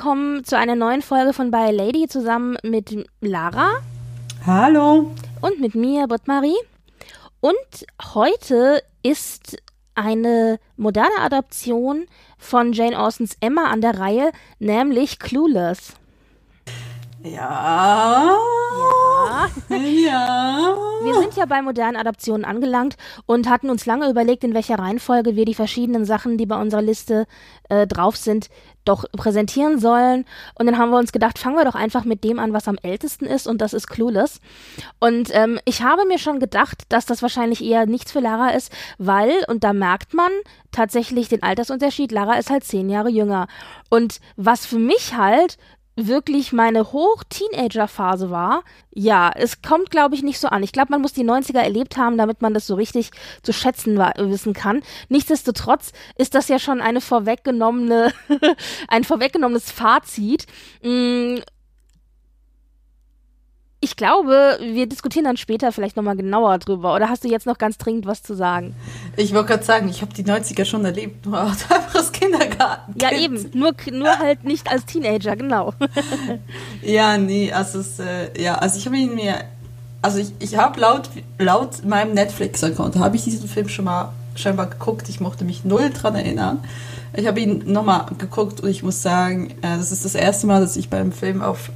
[0.00, 3.82] Willkommen zu einer neuen Folge von By Lady zusammen mit Lara
[4.46, 5.14] Hallo.
[5.42, 6.56] und mit mir, Britt-Marie.
[7.40, 9.58] Und heute ist
[9.94, 12.06] eine moderne Adaption
[12.38, 15.92] von Jane Austens Emma an der Reihe, nämlich Clueless.
[17.22, 18.36] Ja.
[18.78, 19.48] Ja.
[19.68, 20.76] Ja.
[21.02, 25.36] Wir sind ja bei modernen Adaptionen angelangt und hatten uns lange überlegt, in welcher Reihenfolge
[25.36, 27.26] wir die verschiedenen Sachen, die bei unserer Liste
[27.68, 28.48] äh, drauf sind,
[28.84, 30.24] doch präsentieren sollen.
[30.58, 32.78] Und dann haben wir uns gedacht, fangen wir doch einfach mit dem an, was am
[32.82, 34.40] ältesten ist, und das ist Clueless.
[34.98, 38.72] Und ähm, ich habe mir schon gedacht, dass das wahrscheinlich eher nichts für Lara ist,
[38.98, 40.30] weil, und da merkt man
[40.72, 43.46] tatsächlich den Altersunterschied, Lara ist halt zehn Jahre jünger.
[43.88, 45.58] Und was für mich halt
[46.06, 50.62] wirklich meine Hoch-Teenager-Phase war, ja, es kommt, glaube ich, nicht so an.
[50.62, 53.10] Ich glaube, man muss die 90er erlebt haben, damit man das so richtig
[53.42, 54.82] zu schätzen wissen kann.
[55.08, 58.12] Nichtsdestotrotz ist das ja schon eine vorweggenommene,
[58.88, 60.46] ein vorweggenommenes Fazit.
[63.82, 66.94] Ich glaube, wir diskutieren dann später vielleicht nochmal genauer drüber.
[66.94, 68.74] Oder hast du jetzt noch ganz dringend was zu sagen?
[69.16, 72.94] Ich wollte gerade sagen, ich habe die 90er schon erlebt, nur einfach das Kindergarten.
[73.00, 73.50] Ja, eben.
[73.54, 75.72] Nur, nur halt nicht als Teenager, genau.
[76.82, 79.44] Ja, nee, also es, äh, ja, also ich habe ihn mir,
[80.02, 81.08] also ich, ich habe laut,
[81.38, 85.08] laut meinem Netflix-Account, habe ich diesen Film schon mal scheinbar geguckt.
[85.08, 86.62] Ich mochte mich null dran erinnern.
[87.14, 90.60] Ich habe ihn nochmal geguckt und ich muss sagen, äh, das ist das erste Mal,
[90.60, 91.70] dass ich beim Film auf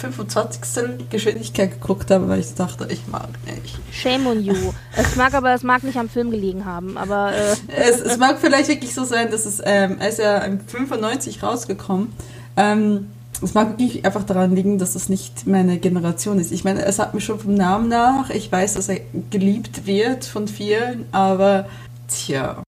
[0.00, 1.08] 25.
[1.10, 3.78] Geschwindigkeit geguckt habe, weil ich dachte, ich mag nicht.
[3.92, 4.54] Shame on you.
[4.96, 8.38] Es mag aber, es mag nicht am Film gelegen haben, aber äh, es, es mag
[8.40, 12.12] vielleicht wirklich so sein, dass es, ähm, er ist ja im 95 rausgekommen.
[12.56, 13.08] Ähm,
[13.42, 16.52] es mag wirklich einfach daran liegen, dass es nicht meine Generation ist.
[16.52, 18.30] Ich meine, es hat mir schon vom Namen nach.
[18.30, 19.00] Ich weiß, dass er
[19.30, 21.66] geliebt wird von vielen, aber
[22.08, 22.62] tja.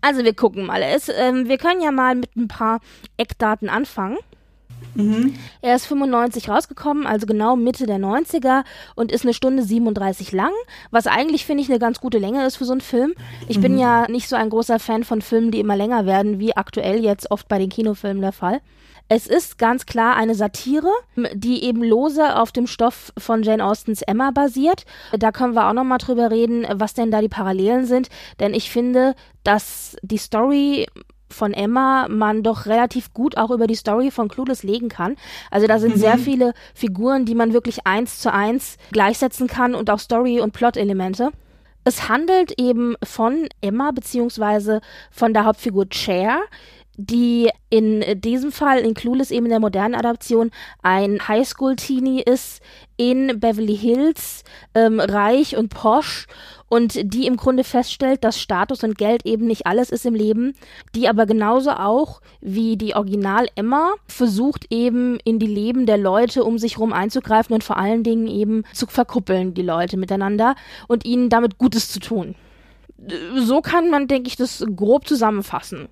[0.00, 0.82] also wir gucken mal.
[0.82, 2.80] Es, ähm, wir können ja mal mit ein paar
[3.16, 4.18] Eckdaten anfangen.
[4.98, 5.34] Mhm.
[5.62, 8.64] Er ist 95 rausgekommen, also genau Mitte der 90er
[8.96, 10.50] und ist eine Stunde 37 lang,
[10.90, 13.14] was eigentlich finde ich eine ganz gute Länge ist für so einen Film.
[13.46, 16.56] Ich bin ja nicht so ein großer Fan von Filmen, die immer länger werden, wie
[16.56, 18.60] aktuell jetzt oft bei den Kinofilmen der Fall.
[19.08, 20.90] Es ist ganz klar eine Satire,
[21.32, 24.84] die eben lose auf dem Stoff von Jane Austens Emma basiert.
[25.16, 28.08] Da können wir auch noch mal drüber reden, was denn da die Parallelen sind,
[28.40, 29.14] denn ich finde,
[29.44, 30.86] dass die Story
[31.30, 35.16] von Emma man doch relativ gut auch über die Story von Clueless legen kann.
[35.50, 39.90] Also da sind sehr viele Figuren, die man wirklich eins zu eins gleichsetzen kann und
[39.90, 41.30] auch Story- und Plot-Elemente.
[41.84, 44.80] Es handelt eben von Emma beziehungsweise
[45.10, 46.40] von der Hauptfigur Cher,
[46.98, 50.50] die in diesem Fall in Clueless eben in der modernen Adaption
[50.82, 52.60] ein Highschool-Teenie ist
[52.96, 54.42] in Beverly Hills,
[54.74, 56.26] ähm, reich und posch
[56.68, 60.54] und die im Grunde feststellt, dass Status und Geld eben nicht alles ist im Leben,
[60.96, 66.42] die aber genauso auch wie die Original Emma versucht eben in die Leben der Leute
[66.42, 70.56] um sich rum einzugreifen und vor allen Dingen eben zu verkuppeln, die Leute miteinander
[70.88, 72.34] und ihnen damit Gutes zu tun.
[73.36, 75.88] So kann man, denke ich, das grob zusammenfassen.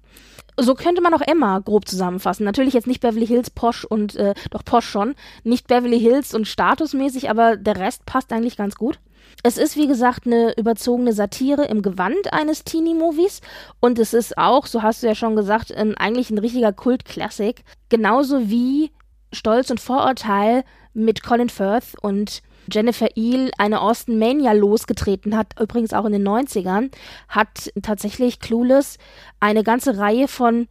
[0.58, 2.44] So könnte man auch Emma grob zusammenfassen.
[2.44, 6.46] Natürlich jetzt nicht Beverly Hills Posch und äh, doch Posch schon, nicht Beverly Hills und
[6.48, 8.98] statusmäßig, aber der Rest passt eigentlich ganz gut.
[9.42, 13.42] Es ist, wie gesagt, eine überzogene Satire im Gewand eines Teenie-Movies
[13.80, 17.62] und es ist auch, so hast du ja schon gesagt, ein, eigentlich ein richtiger Kult-Classic.
[17.88, 18.90] Genauso wie
[19.32, 20.64] Stolz und Vorurteil
[20.94, 26.26] mit Colin Firth und Jennifer Eel eine Austin Mania losgetreten hat, übrigens auch in den
[26.26, 26.90] 90ern,
[27.28, 28.98] hat tatsächlich Clueless
[29.40, 30.68] eine ganze Reihe von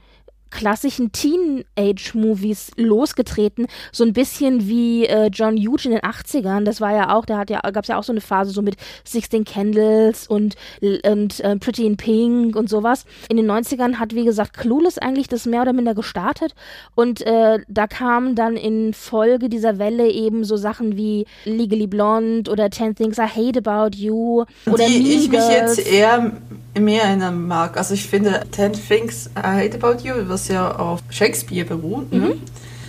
[0.50, 6.94] klassischen Teenage-Movies losgetreten, so ein bisschen wie äh, John Hughes in den 80ern, das war
[6.94, 10.27] ja auch, da hat ja, gab's ja auch so eine Phase so mit Sixteen Candles
[10.27, 13.06] und, und äh, Pretty in Pink und sowas.
[13.30, 16.53] In den 90ern hat, wie gesagt, Clueless eigentlich das mehr oder minder gestartet.
[16.95, 22.50] Und äh, da kamen dann in Folge dieser Welle eben so Sachen wie Legally Blonde
[22.50, 26.31] oder Ten Things I Hate About You oder die Mean ich mich jetzt eher
[26.80, 27.77] mehr erinnern mag.
[27.77, 32.38] Also ich finde Ten Things I Hate About You, was ja auf Shakespeare beruht, ne?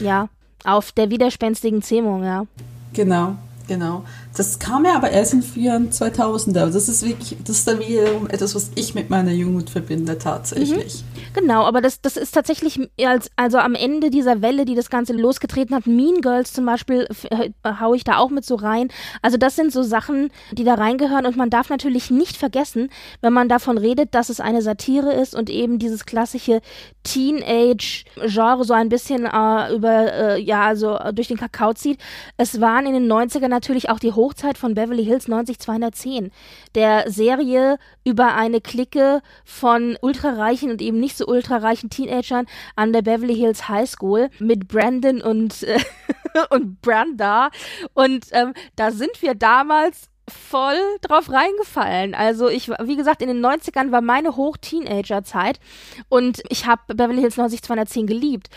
[0.00, 0.28] Ja,
[0.64, 2.46] auf der widerspenstigen Zähmung, ja.
[2.92, 3.36] Genau,
[3.68, 4.04] genau.
[4.36, 6.70] Das kam ja aber erst in den frühen 2000er.
[6.70, 11.02] Das ist wirklich, das ist dann wiederum etwas, was ich mit meiner Jugend verbinde, tatsächlich.
[11.02, 11.16] Mhm.
[11.32, 15.14] Genau, aber das, das ist tatsächlich, als, also am Ende dieser Welle, die das Ganze
[15.14, 17.50] losgetreten hat, Mean Girls zum Beispiel, äh,
[17.80, 18.88] hau ich da auch mit so rein.
[19.22, 22.90] Also das sind so Sachen, die da reingehören und man darf natürlich nicht vergessen,
[23.22, 26.60] wenn man davon redet, dass es eine Satire ist und eben dieses klassische
[27.04, 32.00] Teenage-Genre so ein bisschen äh, über, äh, ja, also durch den Kakao zieht.
[32.36, 36.32] Es waren in den 90ern natürlich auch die Hoch Hochzeit von Beverly Hills 90210,
[36.74, 43.02] der Serie über eine Clique von ultrareichen und eben nicht so ultrareichen Teenagern an der
[43.02, 45.78] Beverly Hills High School mit Brandon und, äh,
[46.50, 47.50] und Branda.
[47.94, 52.12] Und ähm, da sind wir damals voll drauf reingefallen.
[52.14, 55.60] Also ich, wie gesagt, in den 90ern war meine Hoch-Teenager-Zeit
[56.08, 58.48] und ich habe Beverly Hills 90210 geliebt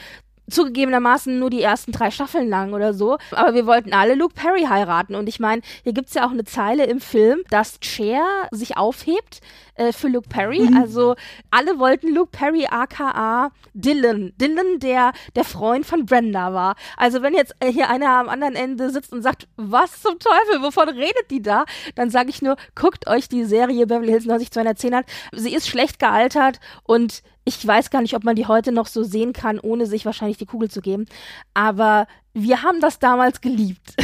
[0.50, 3.18] zugegebenermaßen nur die ersten drei Staffeln lang oder so.
[3.32, 5.16] Aber wir wollten alle Luke Perry heiraten.
[5.16, 9.42] Und ich meine, hier gibt's ja auch eine Zeile im Film, dass Cher sich aufhebt
[9.76, 10.62] äh, für Luke Perry.
[10.62, 10.78] Mhm.
[10.78, 11.16] Also
[11.52, 14.34] alle wollten Luke Perry aka Dylan.
[14.38, 16.76] Dylan, der der Freund von Brenda war.
[16.98, 20.62] Also wenn jetzt äh, hier einer am anderen Ende sitzt und sagt, was zum Teufel,
[20.62, 21.66] wovon redet die da?
[21.96, 25.04] Dann sage ich nur, guckt euch die Serie Beverly Hills 90210 an.
[25.32, 29.04] Sie ist schlecht gealtert und ich weiß gar nicht, ob man die heute noch so
[29.04, 31.06] sehen kann, ohne sich wahrscheinlich die Kugel zu geben.
[31.54, 33.96] Aber wir haben das damals geliebt.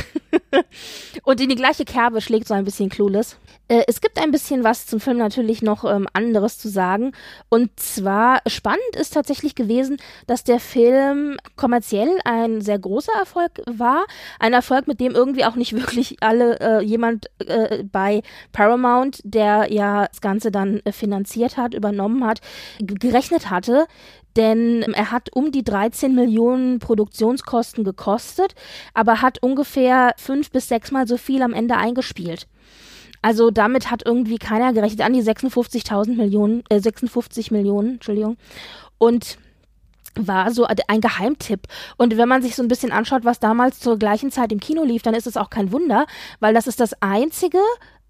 [1.24, 3.38] und in die gleiche Kerbe schlägt so ein bisschen Clueless.
[3.68, 7.14] Äh, es gibt ein bisschen was zum Film natürlich noch ähm, anderes zu sagen.
[7.50, 9.98] Und zwar spannend ist tatsächlich gewesen,
[10.28, 14.06] dass der Film kommerziell ein sehr großer Erfolg war.
[14.40, 18.22] Ein Erfolg, mit dem irgendwie auch nicht wirklich alle äh, jemand äh, bei
[18.52, 22.42] Paramount, der ja das Ganze dann äh, finanziert hat, übernommen hat,
[22.80, 23.88] gerechnet hatte
[24.36, 28.54] denn er hat um die 13 Millionen Produktionskosten gekostet,
[28.94, 32.48] aber hat ungefähr fünf bis sechsmal so viel am Ende eingespielt.
[33.26, 38.38] Also damit hat irgendwie keiner gerechnet an die 56.000 Millionen, äh, 56 Millionen, Entschuldigung.
[39.00, 39.40] Und
[40.14, 41.62] war so ein Geheimtipp.
[41.98, 44.84] Und wenn man sich so ein bisschen anschaut, was damals zur gleichen Zeit im Kino
[44.84, 46.06] lief, dann ist es auch kein Wunder,
[46.40, 47.58] weil das ist das einzige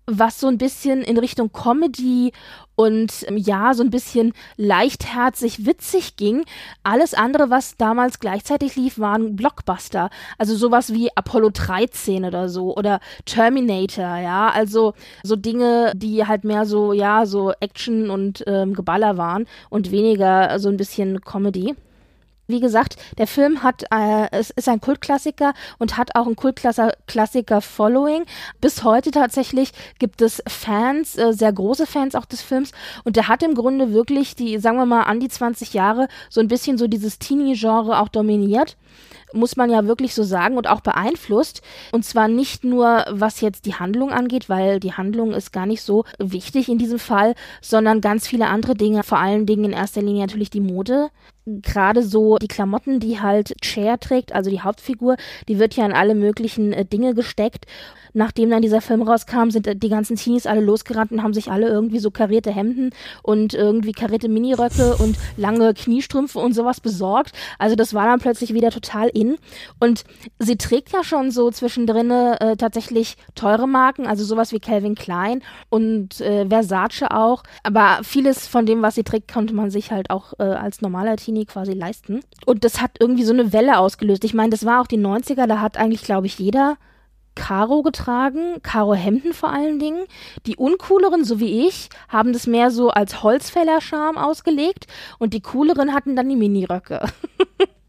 [0.08, 2.32] was so ein bisschen in Richtung Comedy
[2.76, 6.46] und ähm, ja, so ein bisschen leichtherzig, witzig ging.
[6.84, 10.10] Alles andere, was damals gleichzeitig lief, waren Blockbuster.
[10.38, 14.50] Also sowas wie Apollo 13 oder so oder Terminator, ja.
[14.50, 14.94] Also
[15.24, 20.60] so Dinge, die halt mehr so, ja, so Action und ähm, Geballer waren und weniger
[20.60, 21.76] so ein bisschen Comedy.
[22.48, 28.26] Wie gesagt, der Film hat, äh, es ist ein Kultklassiker und hat auch ein Kultklassiker-Following.
[28.62, 32.72] Bis heute tatsächlich gibt es Fans, äh, sehr große Fans auch des Films.
[33.04, 36.40] Und der hat im Grunde wirklich die, sagen wir mal, an die 20 Jahre so
[36.40, 38.78] ein bisschen so dieses Teenie-Genre auch dominiert
[39.34, 41.62] muss man ja wirklich so sagen und auch beeinflusst.
[41.92, 45.82] Und zwar nicht nur, was jetzt die Handlung angeht, weil die Handlung ist gar nicht
[45.82, 50.02] so wichtig in diesem Fall, sondern ganz viele andere Dinge, vor allen Dingen in erster
[50.02, 51.10] Linie natürlich die Mode
[51.46, 55.16] gerade so die Klamotten, die halt Cher trägt, also die Hauptfigur,
[55.48, 57.66] die wird ja in alle möglichen äh, Dinge gesteckt.
[58.14, 61.52] Nachdem dann dieser Film rauskam, sind äh, die ganzen Teenies alle losgerannt und haben sich
[61.52, 67.34] alle irgendwie so karierte Hemden und irgendwie karierte Miniröcke und lange Kniestrümpfe und sowas besorgt.
[67.60, 69.38] Also das war dann plötzlich wieder total in.
[69.80, 70.04] Und
[70.40, 75.44] sie trägt ja schon so zwischendrin äh, tatsächlich teure Marken, also sowas wie Calvin Klein
[75.70, 77.44] und äh, Versace auch.
[77.64, 81.18] Aber vieles von dem, was sie trägt, konnte man sich halt auch äh, als normaler
[81.18, 82.22] Teenie Bikini quasi leisten.
[82.46, 84.24] Und das hat irgendwie so eine Welle ausgelöst.
[84.24, 86.78] Ich meine, das war auch die 90er, da hat eigentlich, glaube ich, jeder
[87.36, 90.06] Karo getragen, Karo-Hemden vor allen Dingen.
[90.46, 94.88] Die uncooleren, so wie ich, haben das mehr so als Holzfällerscham ausgelegt
[95.20, 97.06] und die cooleren hatten dann die Miniröcke.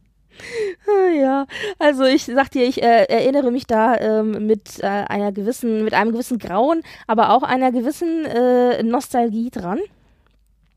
[1.16, 1.46] ja,
[1.78, 5.94] also ich sag dir, ich äh, erinnere mich da ähm, mit äh, einer gewissen, mit
[5.94, 9.78] einem gewissen Grauen, aber auch einer gewissen äh, Nostalgie dran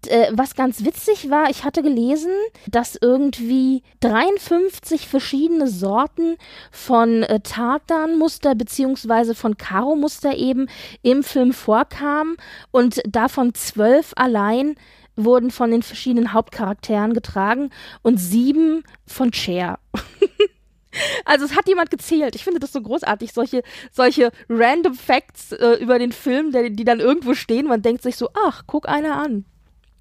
[0.08, 2.32] äh, was ganz witzig war, ich hatte gelesen,
[2.68, 6.38] dass irgendwie 53 verschiedene Sorten
[6.72, 10.68] von äh, Tartan-Muster beziehungsweise von Karo-Muster eben
[11.01, 12.38] im Film vorkamen
[12.72, 14.75] und davon zwölf allein
[15.15, 19.79] wurden von den verschiedenen Hauptcharakteren getragen und sieben von Cher.
[21.24, 22.36] Also es hat jemand gezählt.
[22.36, 26.84] Ich finde das so großartig, solche, solche random Facts äh, über den Film, der, die
[26.84, 27.68] dann irgendwo stehen.
[27.68, 29.46] Man denkt sich so, ach, guck einer an.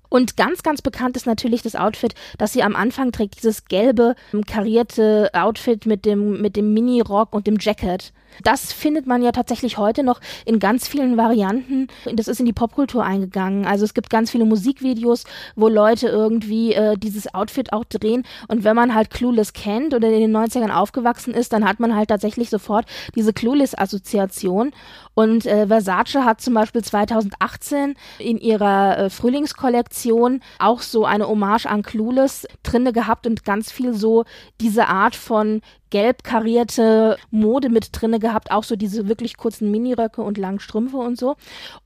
[0.09, 4.15] Und ganz, ganz bekannt ist natürlich das Outfit, das sie am Anfang trägt, dieses gelbe,
[4.47, 8.13] karierte Outfit mit dem, mit dem Mini-Rock und dem Jacket.
[8.43, 11.89] Das findet man ja tatsächlich heute noch in ganz vielen Varianten.
[12.13, 13.67] Das ist in die Popkultur eingegangen.
[13.67, 15.25] Also es gibt ganz viele Musikvideos,
[15.57, 18.25] wo Leute irgendwie äh, dieses Outfit auch drehen.
[18.49, 21.95] Und wenn man halt Clueless kennt oder in den 90ern aufgewachsen ist, dann hat man
[21.95, 24.73] halt tatsächlich sofort diese Clueless-Assoziation.
[25.15, 31.67] Und äh, Versace hat zum Beispiel 2018 in ihrer äh, Frühlingskollektion auch so eine Hommage
[31.67, 34.25] an Clueless drinne gehabt und ganz viel so
[34.61, 40.23] diese Art von gelb karierte Mode mit drinne gehabt, auch so diese wirklich kurzen Miniröcke
[40.23, 41.37] und langen Strümpfe und so.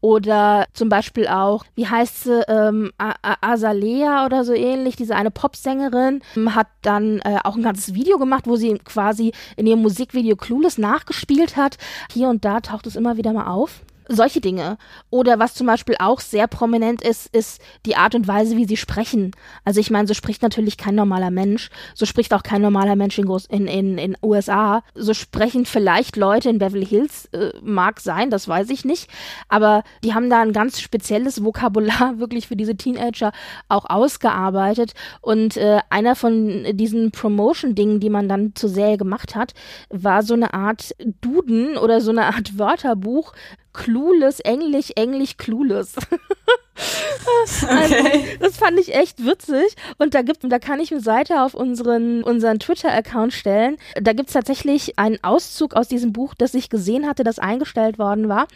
[0.00, 2.92] Oder zum Beispiel auch, wie heißt sie, ähm,
[3.40, 8.18] Azalea oder so ähnlich, diese eine Popsängerin, ähm, hat dann äh, auch ein ganzes Video
[8.18, 11.78] gemacht, wo sie quasi in ihrem Musikvideo Clueless nachgespielt hat.
[12.12, 13.82] Hier und da taucht es immer wieder mal auf
[14.14, 14.78] solche Dinge.
[15.10, 18.76] Oder was zum Beispiel auch sehr prominent ist, ist die Art und Weise, wie sie
[18.76, 19.32] sprechen.
[19.64, 21.70] Also ich meine, so spricht natürlich kein normaler Mensch.
[21.94, 24.82] So spricht auch kein normaler Mensch in, in, in, in USA.
[24.94, 29.08] So sprechen vielleicht Leute in Beverly Hills, äh, mag sein, das weiß ich nicht.
[29.48, 33.32] Aber die haben da ein ganz spezielles Vokabular wirklich für diese Teenager
[33.68, 34.92] auch ausgearbeitet.
[35.20, 39.54] Und äh, einer von diesen Promotion-Dingen, die man dann zur Serie gemacht hat,
[39.90, 43.32] war so eine Art Duden oder so eine Art Wörterbuch
[43.72, 45.94] Clueless, Englisch, Englisch, Clueless.
[47.68, 48.38] also, okay.
[48.40, 49.74] Das fand ich echt witzig.
[49.98, 53.76] Und da gibt, da kann ich eine Seite auf unseren, unseren Twitter-Account stellen.
[54.00, 58.28] Da gibt's tatsächlich einen Auszug aus diesem Buch, das ich gesehen hatte, das eingestellt worden
[58.28, 58.46] war.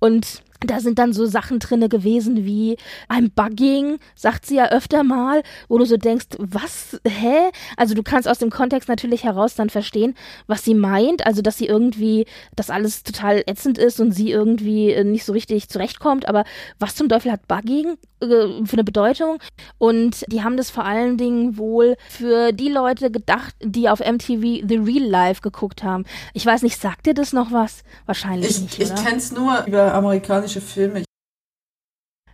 [0.00, 2.76] Und da sind dann so Sachen drinne gewesen wie
[3.08, 7.50] ein Bugging, sagt sie ja öfter mal, wo du so denkst, was, hä?
[7.76, 10.14] Also du kannst aus dem Kontext natürlich heraus dann verstehen,
[10.46, 14.92] was sie meint, also dass sie irgendwie, dass alles total ätzend ist und sie irgendwie
[14.92, 16.44] äh, nicht so richtig zurechtkommt, aber
[16.78, 18.26] was zum Teufel hat Bugging äh,
[18.64, 19.38] für eine Bedeutung?
[19.78, 24.66] Und die haben das vor allen Dingen wohl für die Leute gedacht, die auf MTV
[24.66, 26.04] The Real Life geguckt haben.
[26.34, 27.84] Ich weiß nicht, sagt dir das noch was?
[28.06, 28.80] Wahrscheinlich ich, nicht.
[28.80, 31.04] Ich kenn's nur über amerikanische amerikanische Filme.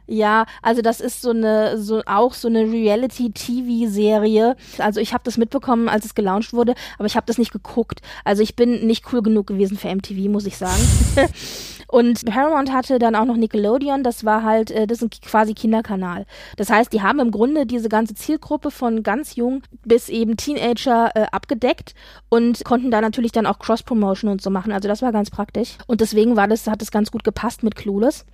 [0.07, 4.55] Ja, also das ist so eine, so auch so eine Reality-TV-Serie.
[4.77, 8.03] Also ich habe das mitbekommen, als es gelauncht wurde, aber ich habe das nicht geguckt.
[8.23, 10.83] Also ich bin nicht cool genug gewesen für MTV, muss ich sagen.
[11.95, 16.27] Und Paramount hatte dann auch noch Nickelodeon, das war halt, äh, das ist quasi Kinderkanal.
[16.57, 21.13] Das heißt, die haben im Grunde diese ganze Zielgruppe von ganz jung bis eben Teenager
[21.15, 21.95] äh, abgedeckt
[22.29, 24.73] und konnten da natürlich dann auch Cross-Promotion und so machen.
[24.73, 25.77] Also das war ganz praktisch.
[25.87, 28.27] Und deswegen war das, hat es ganz gut gepasst mit Clueless.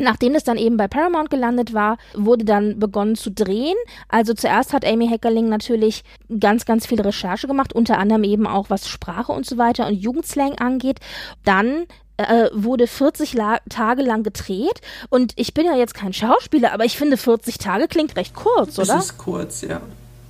[0.00, 3.76] Nachdem es dann eben bei Paramount gelandet war, wurde dann begonnen zu drehen.
[4.08, 6.02] Also zuerst hat Amy Heckerling natürlich
[6.40, 9.94] ganz, ganz viel Recherche gemacht, unter anderem eben auch was Sprache und so weiter und
[9.94, 10.98] Jugendslang angeht.
[11.44, 14.80] Dann äh, wurde 40 La Tage lang gedreht
[15.10, 18.78] und ich bin ja jetzt kein Schauspieler, aber ich finde 40 Tage klingt recht kurz,
[18.78, 18.94] oder?
[18.94, 19.80] Das ist kurz, ja.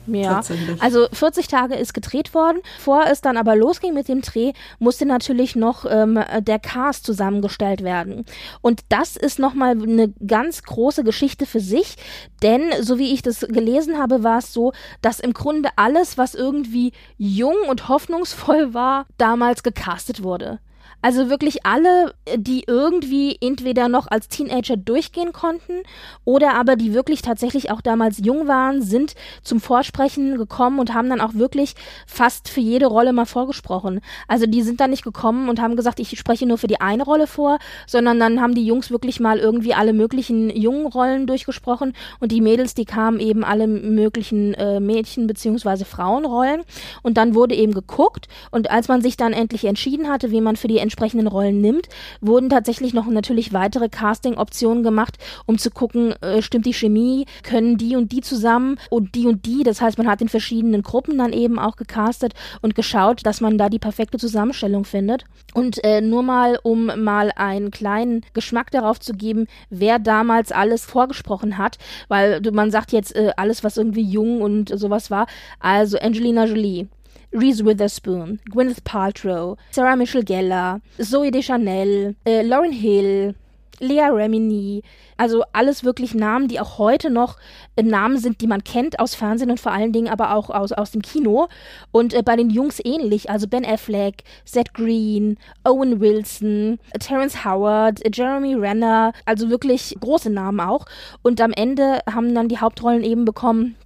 [0.06, 0.42] Ja,
[0.80, 2.58] also 40 Tage ist gedreht worden.
[2.76, 7.82] Bevor es dann aber losging mit dem Dreh, musste natürlich noch ähm, der Cast zusammengestellt
[7.82, 8.24] werden.
[8.60, 11.96] Und das ist nochmal eine ganz große Geschichte für sich,
[12.42, 16.34] denn so wie ich das gelesen habe, war es so, dass im Grunde alles, was
[16.34, 20.58] irgendwie jung und hoffnungsvoll war, damals gecastet wurde.
[21.04, 25.82] Also wirklich alle, die irgendwie entweder noch als Teenager durchgehen konnten
[26.24, 31.10] oder aber die wirklich tatsächlich auch damals jung waren, sind zum Vorsprechen gekommen und haben
[31.10, 31.74] dann auch wirklich
[32.06, 34.00] fast für jede Rolle mal vorgesprochen.
[34.28, 37.02] Also die sind dann nicht gekommen und haben gesagt, ich spreche nur für die eine
[37.02, 41.92] Rolle vor, sondern dann haben die Jungs wirklich mal irgendwie alle möglichen jungen Rollen durchgesprochen
[42.20, 46.62] und die Mädels, die kamen eben alle möglichen äh, Mädchen beziehungsweise Frauenrollen
[47.02, 50.56] und dann wurde eben geguckt und als man sich dann endlich entschieden hatte, wie man
[50.56, 51.88] für die entsprechenden Rollen nimmt,
[52.20, 57.76] wurden tatsächlich noch natürlich weitere Casting-Optionen gemacht, um zu gucken, äh, stimmt die Chemie, können
[57.76, 59.64] die und die zusammen und die und die.
[59.64, 63.58] Das heißt, man hat in verschiedenen Gruppen dann eben auch gecastet und geschaut, dass man
[63.58, 65.24] da die perfekte Zusammenstellung findet.
[65.52, 70.84] Und äh, nur mal, um mal einen kleinen Geschmack darauf zu geben, wer damals alles
[70.84, 75.26] vorgesprochen hat, weil man sagt jetzt äh, alles, was irgendwie jung und sowas war.
[75.58, 76.86] Also Angelina Jolie,
[77.34, 83.34] Reese Witherspoon, Gwyneth Paltrow, Sarah Michelle Gellar, Zoe Deschanel, äh, Lauren Hill,
[83.80, 84.82] Lea Remini,
[85.16, 87.36] also alles wirklich Namen, die auch heute noch
[87.74, 90.70] äh, Namen sind, die man kennt aus Fernsehen und vor allen Dingen aber auch aus,
[90.72, 91.48] aus dem Kino.
[91.90, 98.00] Und äh, bei den Jungs ähnlich, also Ben Affleck, Seth Green, Owen Wilson, Terence Howard,
[98.16, 100.86] Jeremy Renner, also wirklich große Namen auch.
[101.22, 103.76] Und am Ende haben dann die Hauptrollen eben bekommen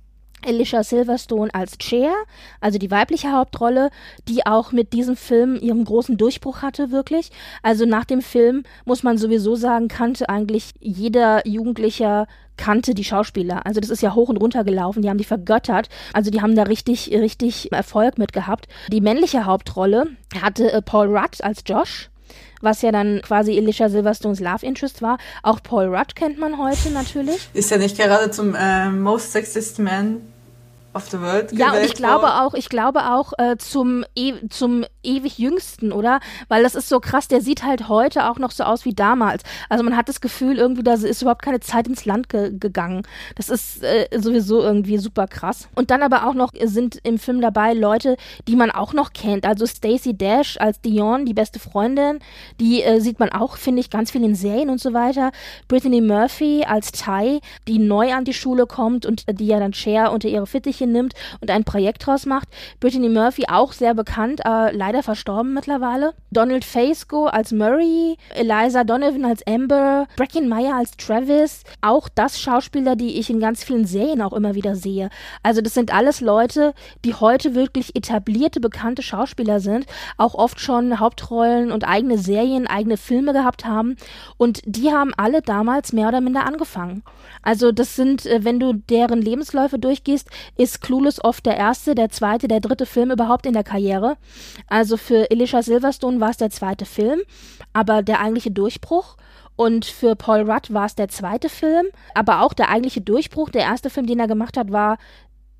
[0.46, 2.12] Alicia Silverstone als Chair,
[2.60, 3.90] also die weibliche Hauptrolle,
[4.28, 7.30] die auch mit diesem Film ihren großen Durchbruch hatte, wirklich.
[7.62, 12.26] Also nach dem Film muss man sowieso sagen, kannte eigentlich jeder Jugendlicher
[12.56, 13.64] kannte die Schauspieler.
[13.64, 15.88] Also das ist ja hoch und runter gelaufen, die haben die vergöttert.
[16.12, 18.68] Also die haben da richtig, richtig Erfolg mit gehabt.
[18.92, 20.08] Die männliche Hauptrolle
[20.42, 22.10] hatte äh, Paul Rudd als Josh
[22.60, 25.18] was ja dann quasi Alicia Silverstones Love Interest war.
[25.42, 27.48] Auch Paul Rudd kennt man heute natürlich.
[27.54, 30.20] Ist ja nicht gerade zum äh, Most Sexist Man
[30.94, 32.40] of the World Ja, und ich glaube worden.
[32.40, 36.20] auch, ich glaube auch äh, zum, e zum ewig jüngsten, oder?
[36.48, 39.42] Weil das ist so krass, der sieht halt heute auch noch so aus wie damals.
[39.68, 43.02] Also man hat das Gefühl, irgendwie, da ist überhaupt keine Zeit ins Land ge gegangen.
[43.36, 45.68] Das ist äh, sowieso irgendwie super krass.
[45.74, 49.46] Und dann aber auch noch sind im Film dabei Leute, die man auch noch kennt.
[49.46, 52.18] Also Stacey Dash als Dion, die beste Freundin,
[52.60, 55.32] die äh, sieht man auch, finde ich, ganz viel in Serien und so weiter.
[55.68, 60.12] Brittany Murphy als Ty, die neu an die Schule kommt und die ja dann Cher
[60.12, 62.48] unter ihre Fittiche nimmt und ein Projekt draus macht.
[62.80, 66.14] Brittany Murphy auch sehr bekannt, äh, leider verstorben mittlerweile.
[66.30, 71.64] Donald Faisco als Murray, Eliza Donovan als Amber, Bracken Meyer als Travis.
[71.80, 75.10] Auch das Schauspieler, die ich in ganz vielen Serien auch immer wieder sehe.
[75.42, 76.74] Also das sind alles Leute,
[77.04, 79.86] die heute wirklich etablierte, bekannte Schauspieler sind,
[80.16, 83.96] auch oft schon Hauptrollen und eigene Serien, eigene Filme gehabt haben.
[84.36, 87.02] Und die haben alle damals mehr oder minder angefangen.
[87.42, 92.10] Also das sind, äh, wenn du deren Lebensläufe durchgehst, ist Clueless oft der erste, der
[92.10, 94.16] zweite, der dritte Film überhaupt in der Karriere.
[94.68, 97.20] Also für Elisha Silverstone war es der zweite Film,
[97.72, 99.16] aber der eigentliche Durchbruch.
[99.56, 103.50] Und für Paul Rudd war es der zweite Film, aber auch der eigentliche Durchbruch.
[103.50, 104.98] Der erste Film, den er gemacht hat, war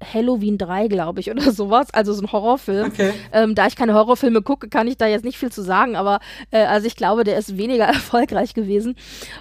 [0.03, 1.89] Halloween 3, glaube ich, oder sowas.
[1.93, 2.89] Also so ein Horrorfilm.
[2.89, 3.13] Okay.
[3.33, 6.21] Ähm, da ich keine Horrorfilme gucke, kann ich da jetzt nicht viel zu sagen, aber
[6.51, 8.97] äh, also ich glaube, der ist weniger erfolgreich gewesen.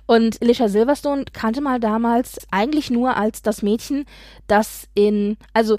[0.06, 4.06] Und Alicia Silverstone kannte mal damals eigentlich nur als das Mädchen,
[4.48, 5.78] das in, also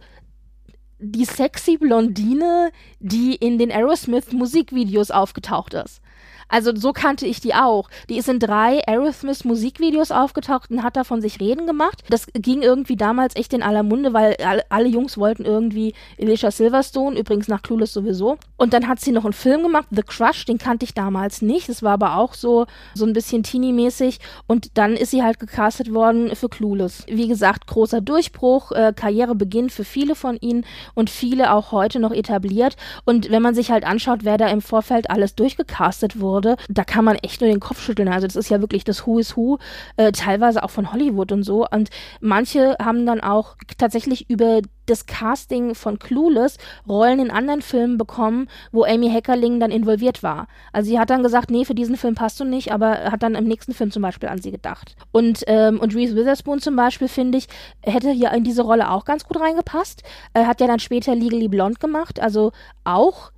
[0.98, 6.00] die sexy Blondine, die in den Aerosmith Musikvideos aufgetaucht ist.
[6.48, 7.88] Also so kannte ich die auch.
[8.08, 12.02] Die ist in drei Aerosmith Musikvideos aufgetaucht und hat da von sich reden gemacht.
[12.08, 14.36] Das ging irgendwie damals echt in aller Munde, weil
[14.68, 18.38] alle Jungs wollten irgendwie Alicia Silverstone, übrigens nach Clueless sowieso.
[18.56, 21.68] Und dann hat sie noch einen Film gemacht, The Crush, den kannte ich damals nicht.
[21.68, 24.18] Das war aber auch so, so ein bisschen teeny-mäßig.
[24.46, 27.04] Und dann ist sie halt gecastet worden für Clueless.
[27.08, 30.64] Wie gesagt, großer Durchbruch, äh, Karrierebeginn für viele von ihnen
[30.94, 32.76] und viele auch heute noch etabliert.
[33.04, 36.84] Und wenn man sich halt anschaut, wer da im Vorfeld alles durchgecastet wurde, wurde, da
[36.84, 38.08] kann man echt nur den Kopf schütteln.
[38.08, 39.58] Also das ist ja wirklich das Who is Who,
[39.96, 41.66] äh, teilweise auch von Hollywood und so.
[41.66, 46.56] Und manche haben dann auch tatsächlich über das Casting von Clueless
[46.88, 50.46] Rollen in anderen Filmen bekommen, wo Amy Heckerling dann involviert war.
[50.72, 53.34] Also sie hat dann gesagt, nee, für diesen Film passt du nicht, aber hat dann
[53.34, 54.96] im nächsten Film zum Beispiel an sie gedacht.
[55.12, 57.48] Und, ähm, und Reese Witherspoon zum Beispiel, finde ich,
[57.82, 60.04] hätte hier in diese Rolle auch ganz gut reingepasst.
[60.32, 62.52] Er hat ja dann später Legally Blonde gemacht, also
[62.84, 63.32] auch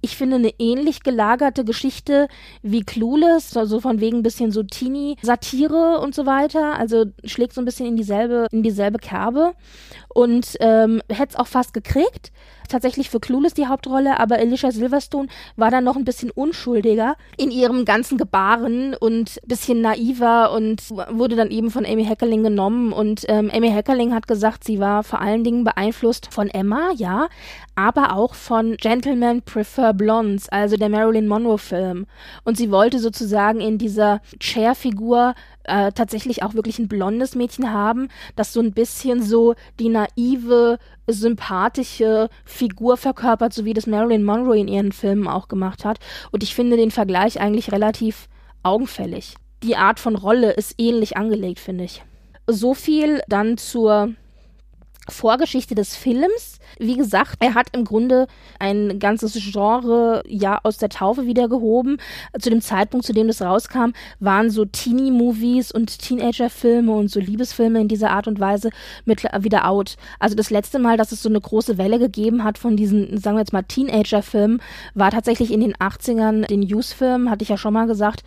[0.00, 2.28] ich finde, eine ähnlich gelagerte Geschichte
[2.62, 6.78] wie Clueless, also von wegen ein bisschen so Teenie-Satire und so weiter.
[6.78, 9.54] Also schlägt so ein bisschen in dieselbe, in dieselbe Kerbe.
[10.08, 12.32] Und ähm, hätte es auch fast gekriegt
[12.68, 17.50] tatsächlich für Clueless die Hauptrolle, aber Alicia Silverstone war dann noch ein bisschen unschuldiger in
[17.50, 22.92] ihrem ganzen Gebaren und bisschen naiver und wurde dann eben von Amy Heckerling genommen.
[22.92, 27.28] Und ähm, Amy Heckerling hat gesagt, sie war vor allen Dingen beeinflusst von Emma, ja,
[27.74, 32.06] aber auch von Gentlemen Prefer Blondes, also der Marilyn Monroe-Film.
[32.44, 35.34] Und sie wollte sozusagen in dieser Chair-Figur
[35.68, 40.78] äh, tatsächlich auch wirklich ein blondes Mädchen haben, das so ein bisschen so die naive,
[41.06, 45.98] sympathische Figur verkörpert, so wie das Marilyn Monroe in ihren Filmen auch gemacht hat.
[46.32, 48.28] Und ich finde den Vergleich eigentlich relativ
[48.62, 49.34] augenfällig.
[49.62, 52.02] Die Art von Rolle ist ähnlich angelegt, finde ich.
[52.46, 54.14] So viel dann zur
[55.08, 56.57] Vorgeschichte des Films.
[56.78, 58.26] Wie gesagt, er hat im Grunde
[58.58, 61.98] ein ganzes Genre ja aus der Taufe wieder gehoben.
[62.38, 67.80] Zu dem Zeitpunkt, zu dem das rauskam, waren so Teenie-Movies und Teenager-Filme und so Liebesfilme
[67.80, 68.70] in dieser Art und Weise
[69.04, 69.96] mit, wieder out.
[70.18, 73.36] Also das letzte Mal, dass es so eine große Welle gegeben hat von diesen, sagen
[73.36, 74.60] wir jetzt mal, Teenager-Filmen,
[74.94, 78.22] war tatsächlich in den 80ern den Youth-Filmen, hatte ich ja schon mal gesagt.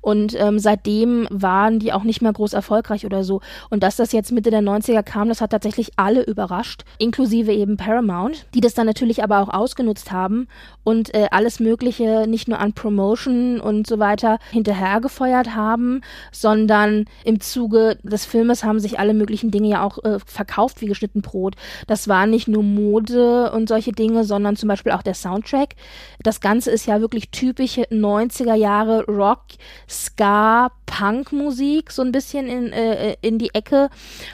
[0.00, 3.40] Und ähm, seitdem waren die auch nicht mehr groß erfolgreich oder so.
[3.70, 7.76] Und dass das jetzt Mitte der 90er kam, das hat tatsächlich alle überrascht, inklusive eben
[7.92, 10.48] Paramount, die das dann natürlich aber auch ausgenutzt haben
[10.82, 16.00] und äh, alles Mögliche nicht nur an Promotion und so weiter hinterhergefeuert haben,
[16.32, 20.86] sondern im Zuge des Filmes haben sich alle möglichen Dinge ja auch äh, verkauft wie
[20.86, 21.56] geschnitten Brot.
[21.86, 25.74] Das war nicht nur Mode und solche Dinge, sondern zum Beispiel auch der Soundtrack.
[26.22, 29.42] Das Ganze ist ja wirklich typische 90er Jahre Rock,
[29.88, 33.88] Ska, Punk-Musik, so ein bisschen in, äh, in die Ecke.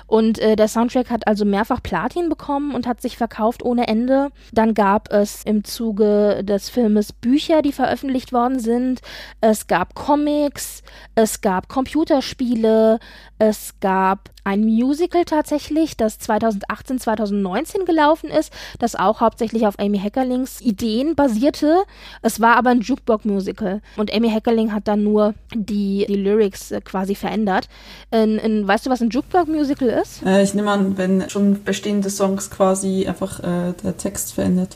[0.07, 4.31] Und äh, der Soundtrack hat also mehrfach Platin bekommen und hat sich verkauft ohne Ende.
[4.53, 9.01] Dann gab es im Zuge des Filmes Bücher, die veröffentlicht worden sind.
[9.41, 10.83] Es gab Comics,
[11.15, 12.99] es gab Computerspiele,
[13.39, 19.99] es gab ein Musical tatsächlich, das 2018, 2019 gelaufen ist, das auch hauptsächlich auf Amy
[19.99, 21.83] Heckerlings Ideen basierte.
[22.23, 26.81] Es war aber ein Jukebox-Musical und Amy Heckerling hat dann nur die, die Lyrics äh,
[26.81, 27.69] quasi verändert.
[28.11, 30.25] In, in, weißt du, was ein Jukebox-Musical ist?
[30.25, 34.75] Äh, ich nehme an, wenn schon bestehende Songs quasi einfach äh, der Text verändert.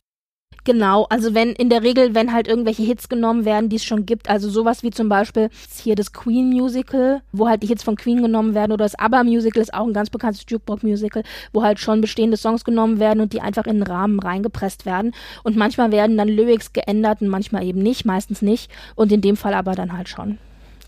[0.64, 4.06] Genau, also wenn in der Regel, wenn halt irgendwelche Hits genommen werden, die es schon
[4.06, 7.96] gibt, also sowas wie zum Beispiel hier das Queen Musical, wo halt die Hits von
[7.96, 11.64] Queen genommen werden, oder das ABBA Musical ist auch ein ganz bekanntes Jukebox Musical, wo
[11.64, 15.14] halt schon bestehende Songs genommen werden und die einfach in den Rahmen reingepresst werden.
[15.42, 18.70] Und manchmal werden dann Lyrics geändert und manchmal eben nicht, meistens nicht.
[18.94, 20.38] Und in dem Fall aber dann halt schon.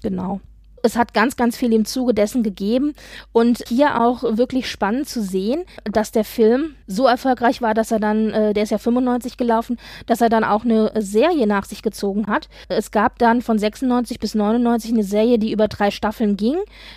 [0.03, 0.41] Genau
[0.85, 2.93] es hat ganz, ganz viel im Zuge dessen gegeben
[3.33, 8.01] und hier auch wirklich spannend zu sehen, dass der Film so erfolgreich war, dass er
[8.01, 11.83] dann, äh, der ist ja 95 gelaufen, dass er dann auch eine Serie nach sich
[11.83, 12.51] gezogen hat.
[12.69, 16.57] Es gab dann von 96 bis 99 eine Serie, die über drei Staffeln ging,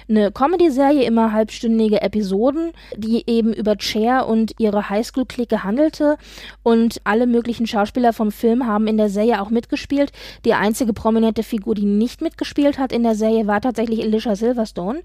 [0.09, 6.17] eine Comedy-Serie, immer halbstündige Episoden, die eben über Cher und ihre Highschool-Clique handelte
[6.61, 10.11] und alle möglichen Schauspieler vom Film haben in der Serie auch mitgespielt.
[10.43, 14.35] Die einzige prominente Figur, die nicht mitgespielt hat in der Serie, war tatsächlich tatsächlich Alicia
[14.35, 15.03] Silverstone.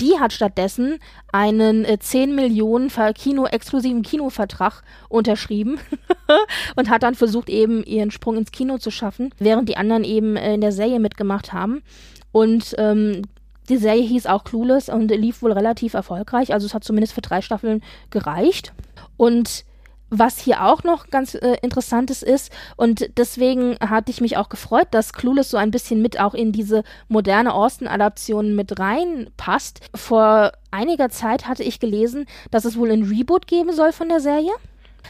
[0.00, 0.98] Die hat stattdessen
[1.32, 5.78] einen äh, 10 Millionen Kino exklusiven Kinovertrag unterschrieben
[6.76, 10.36] und hat dann versucht eben ihren Sprung ins Kino zu schaffen, während die anderen eben
[10.36, 11.82] äh, in der Serie mitgemacht haben.
[12.32, 13.22] Und ähm,
[13.68, 16.54] die Serie hieß auch Clueless und lief wohl relativ erfolgreich.
[16.54, 18.72] Also es hat zumindest für drei Staffeln gereicht.
[19.16, 19.64] Und
[20.10, 24.88] was hier auch noch ganz äh, interessantes ist und deswegen hatte ich mich auch gefreut,
[24.90, 29.80] dass Clueless so ein bisschen mit auch in diese moderne Austin-Adaption mit reinpasst.
[29.94, 34.20] Vor einiger Zeit hatte ich gelesen, dass es wohl ein Reboot geben soll von der
[34.20, 34.52] Serie.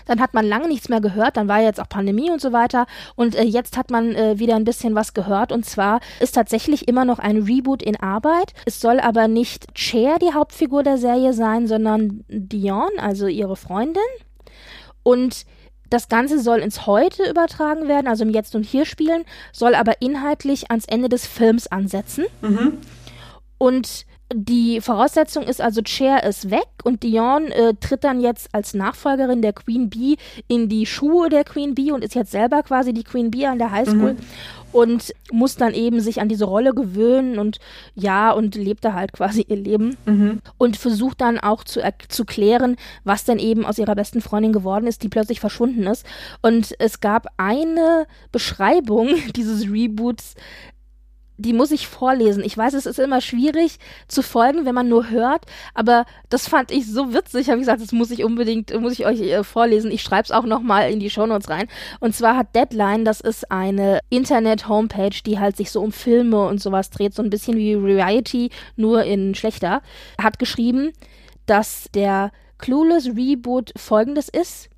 [0.04, 2.86] Dann hat man lange nichts mehr gehört, dann war jetzt auch Pandemie und so weiter.
[3.14, 5.52] Und äh, jetzt hat man äh, wieder ein bisschen was gehört.
[5.52, 8.52] Und zwar ist tatsächlich immer noch ein Reboot in Arbeit.
[8.66, 14.02] Es soll aber nicht Cher die Hauptfigur der Serie sein, sondern Dion, also ihre Freundin.
[15.06, 15.46] Und
[15.88, 20.02] das Ganze soll ins Heute übertragen werden, also im Jetzt und Hier spielen, soll aber
[20.02, 22.24] inhaltlich ans Ende des Films ansetzen.
[22.42, 22.78] Mhm.
[23.56, 28.74] Und die Voraussetzung ist also, Cher ist weg und Dion äh, tritt dann jetzt als
[28.74, 30.16] Nachfolgerin der Queen Bee
[30.48, 33.58] in die Schuhe der Queen Bee und ist jetzt selber quasi die Queen Bee an
[33.58, 34.14] der Highschool.
[34.14, 34.18] Mhm
[34.76, 37.58] und muss dann eben sich an diese Rolle gewöhnen und
[37.94, 40.42] ja, und lebt da halt quasi ihr Leben mhm.
[40.58, 44.86] und versucht dann auch zu, zu klären, was denn eben aus ihrer besten Freundin geworden
[44.86, 46.04] ist, die plötzlich verschwunden ist.
[46.42, 50.34] Und es gab eine Beschreibung dieses Reboots,
[51.38, 52.42] die muss ich vorlesen.
[52.44, 55.44] Ich weiß, es ist immer schwierig zu folgen, wenn man nur hört,
[55.74, 57.48] aber das fand ich so witzig.
[57.48, 59.90] Habe ich gesagt, das muss ich unbedingt, muss ich euch äh, vorlesen.
[59.90, 61.68] Ich schreibe es auch noch mal in die Shownotes rein.
[62.00, 66.60] Und zwar hat Deadline, das ist eine Internet-Homepage, die halt sich so um Filme und
[66.60, 69.82] sowas dreht, so ein bisschen wie Reality, nur in schlechter,
[70.20, 70.92] hat geschrieben,
[71.46, 74.70] dass der Clueless Reboot folgendes ist.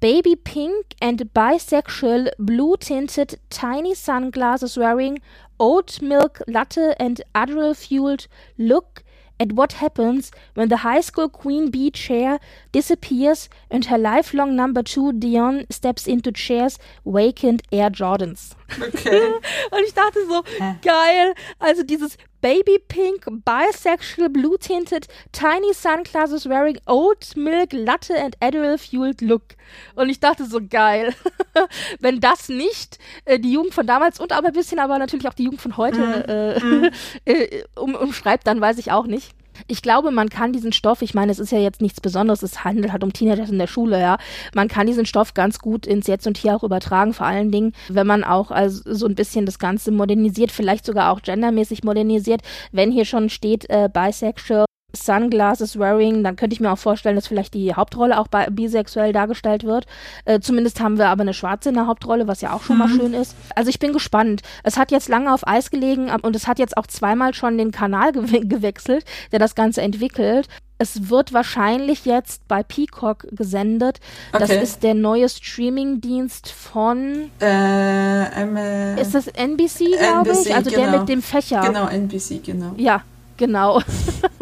[0.00, 5.20] Baby pink and bisexual blue tinted tiny sunglasses wearing
[5.58, 9.04] oat milk latte and Adderall fueled look
[9.38, 12.40] at what happens when the high school queen bee chair
[12.72, 18.54] disappears and her lifelong number two Dion steps into Chair's vacant Air Jordans.
[18.80, 19.32] Okay.
[19.70, 20.42] Und ich dachte so,
[20.82, 21.34] geil.
[21.58, 28.78] Also dieses Baby Pink, Bisexual, Blue Tinted, Tiny Sunglasses wearing Oat Milk, Latte and Adderall
[28.78, 29.56] Fueled Look.
[29.94, 31.14] Und ich dachte so, geil.
[32.00, 35.34] Wenn das nicht äh, die Jugend von damals und aber ein bisschen aber natürlich auch
[35.34, 36.24] die Jugend von heute mhm.
[36.28, 36.90] äh, mhm.
[37.24, 39.34] äh, um, umschreibt, dann weiß ich auch nicht
[39.66, 42.64] ich glaube, man kann diesen Stoff, ich meine, es ist ja jetzt nichts Besonderes, es
[42.64, 44.18] handelt halt um Teenager in der Schule, ja.
[44.54, 47.72] Man kann diesen Stoff ganz gut ins Jetzt und Hier auch übertragen, vor allen Dingen,
[47.88, 52.42] wenn man auch also so ein bisschen das Ganze modernisiert, vielleicht sogar auch gendermäßig modernisiert.
[52.72, 57.26] Wenn hier schon steht, äh, bisexual, Sunglasses wearing, dann könnte ich mir auch vorstellen, dass
[57.26, 59.86] vielleicht die Hauptrolle auch bisexuell dargestellt wird.
[60.24, 62.82] Äh, zumindest haben wir aber eine Schwarze in der Hauptrolle, was ja auch schon mhm.
[62.82, 63.34] mal schön ist.
[63.54, 64.42] Also ich bin gespannt.
[64.64, 67.70] Es hat jetzt lange auf Eis gelegen und es hat jetzt auch zweimal schon den
[67.70, 70.48] Kanal gew gewechselt, der das Ganze entwickelt.
[70.78, 74.00] Es wird wahrscheinlich jetzt bei Peacock gesendet.
[74.32, 74.40] Okay.
[74.40, 77.30] Das ist der neue Streamingdienst von.
[77.38, 80.54] Äh, äh, ist das NBC, glaube ich?
[80.54, 80.90] Also genau.
[80.90, 81.60] der mit dem Fächer.
[81.60, 82.72] Genau, NBC, genau.
[82.78, 83.02] Ja,
[83.40, 83.80] Genau.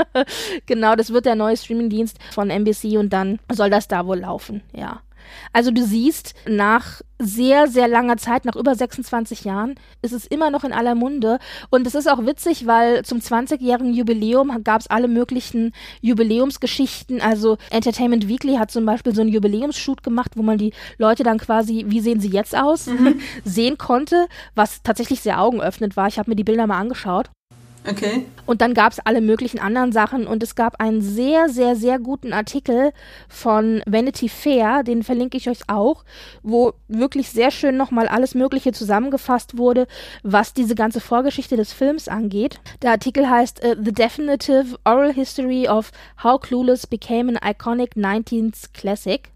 [0.66, 4.62] genau, das wird der neue Streamingdienst von NBC und dann soll das da wohl laufen,
[4.74, 5.00] ja.
[5.52, 10.50] Also du siehst, nach sehr, sehr langer Zeit, nach über 26 Jahren, ist es immer
[10.50, 11.38] noch in aller Munde.
[11.70, 17.20] Und es ist auch witzig, weil zum 20-jährigen Jubiläum gab es alle möglichen Jubiläumsgeschichten.
[17.20, 21.38] Also Entertainment Weekly hat zum Beispiel so einen Jubiläumsshoot gemacht, wo man die Leute dann
[21.38, 23.20] quasi, wie sehen sie jetzt aus, mhm.
[23.44, 26.08] sehen konnte, was tatsächlich sehr augenöffnend war.
[26.08, 27.30] Ich habe mir die Bilder mal angeschaut.
[27.88, 28.26] Okay.
[28.46, 31.98] Und dann gab es alle möglichen anderen Sachen und es gab einen sehr, sehr, sehr
[31.98, 32.92] guten Artikel
[33.28, 36.04] von Vanity Fair, den verlinke ich euch auch,
[36.42, 39.86] wo wirklich sehr schön nochmal alles Mögliche zusammengefasst wurde,
[40.22, 42.60] was diese ganze Vorgeschichte des Films angeht.
[42.82, 48.72] Der Artikel heißt uh, The Definitive Oral History of How Clueless Became an Iconic 19th
[48.74, 49.30] Classic.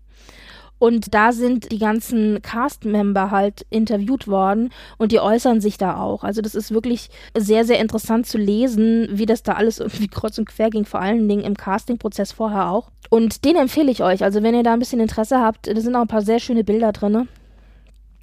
[0.83, 6.25] Und da sind die ganzen Cast-Member halt interviewt worden und die äußern sich da auch.
[6.25, 10.39] Also das ist wirklich sehr, sehr interessant zu lesen, wie das da alles irgendwie kreuz
[10.39, 12.91] und quer ging, vor allen Dingen im Casting-Prozess vorher auch.
[13.11, 14.25] Und den empfehle ich euch.
[14.25, 16.65] Also wenn ihr da ein bisschen Interesse habt, da sind auch ein paar sehr schöne
[16.65, 17.29] Bilder drin.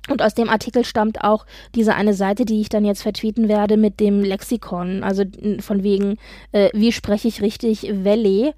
[0.09, 1.45] Und aus dem Artikel stammt auch
[1.75, 5.01] diese eine Seite, die ich dann jetzt vertweeten werde mit dem Lexikon.
[5.01, 5.23] Also
[5.61, 6.17] von wegen,
[6.51, 8.53] äh, wie spreche ich richtig Valley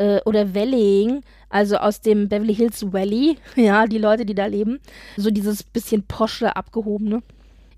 [0.00, 4.80] äh, oder Welling also aus dem Beverly Hills Valley, ja, die Leute, die da leben.
[5.16, 7.22] So dieses bisschen posche, abgehobene.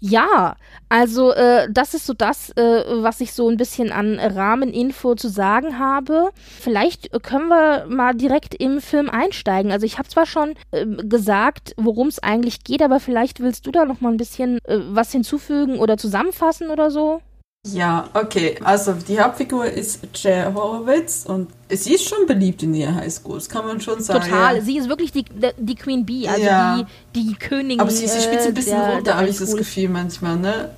[0.04, 0.56] Ja,
[0.88, 5.28] also äh, das ist so das, äh, was ich so ein bisschen an Rahmeninfo zu
[5.28, 6.30] sagen habe.
[6.60, 9.70] Vielleicht können wir mal direkt im Film einsteigen.
[9.70, 13.70] Also ich habe zwar schon äh, gesagt, worum es eigentlich geht, aber vielleicht willst du
[13.70, 17.22] da noch mal ein bisschen äh, was hinzufügen oder zusammenfassen oder so.
[17.64, 18.56] Ja, okay.
[18.64, 23.48] Also die Hauptfigur ist Cher Horowitz und sie ist schon beliebt in ihrer Highschool, das
[23.48, 24.20] kann man schon sagen.
[24.20, 24.60] Total.
[24.62, 25.24] Sie ist wirklich die,
[25.56, 26.84] die Queen Bee, also ja.
[27.14, 27.78] die, die Königin.
[27.78, 30.70] Aber sie, sie spielt so ein bisschen der, runter, habe ich das Gefühl manchmal, ne?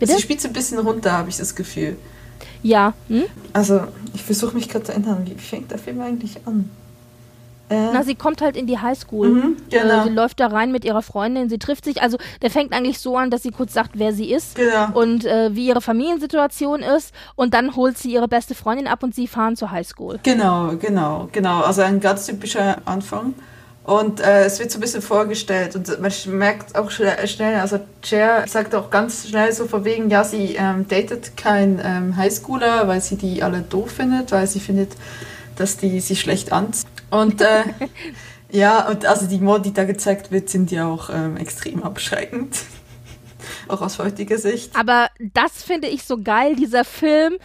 [0.00, 0.16] Bitte?
[0.16, 1.96] Sie spielt so ein bisschen runter, habe ich das Gefühl.
[2.64, 2.92] Ja.
[3.06, 3.24] Hm?
[3.52, 6.70] Also, ich versuche mich gerade zu erinnern, wie fängt der Film eigentlich an?
[7.72, 7.92] Äh.
[7.92, 9.28] Na, sie kommt halt in die Highschool.
[9.28, 10.00] Mhm, genau.
[10.00, 12.02] äh, sie läuft da rein mit ihrer Freundin, sie trifft sich.
[12.02, 14.90] Also der fängt eigentlich so an, dass sie kurz sagt, wer sie ist genau.
[14.92, 17.14] und äh, wie ihre Familiensituation ist.
[17.34, 20.18] Und dann holt sie ihre beste Freundin ab und sie fahren zur Highschool.
[20.22, 21.62] Genau, genau, genau.
[21.62, 23.34] Also ein ganz typischer Anfang.
[23.84, 28.44] Und äh, es wird so ein bisschen vorgestellt und man merkt auch schnell, also Cher
[28.46, 33.00] sagt auch ganz schnell so von wegen, ja, sie ähm, datet keinen ähm, Highschooler, weil
[33.00, 34.92] sie die alle doof findet, weil sie findet,
[35.56, 36.88] dass die sie schlecht anziehen.
[37.10, 37.64] Und äh,
[38.50, 42.58] ja, und also die Morde, die da gezeigt wird, sind ja auch ähm, extrem abschreckend.
[43.68, 44.74] auch aus heutiger Sicht.
[44.76, 47.36] Aber das finde ich so geil, dieser Film,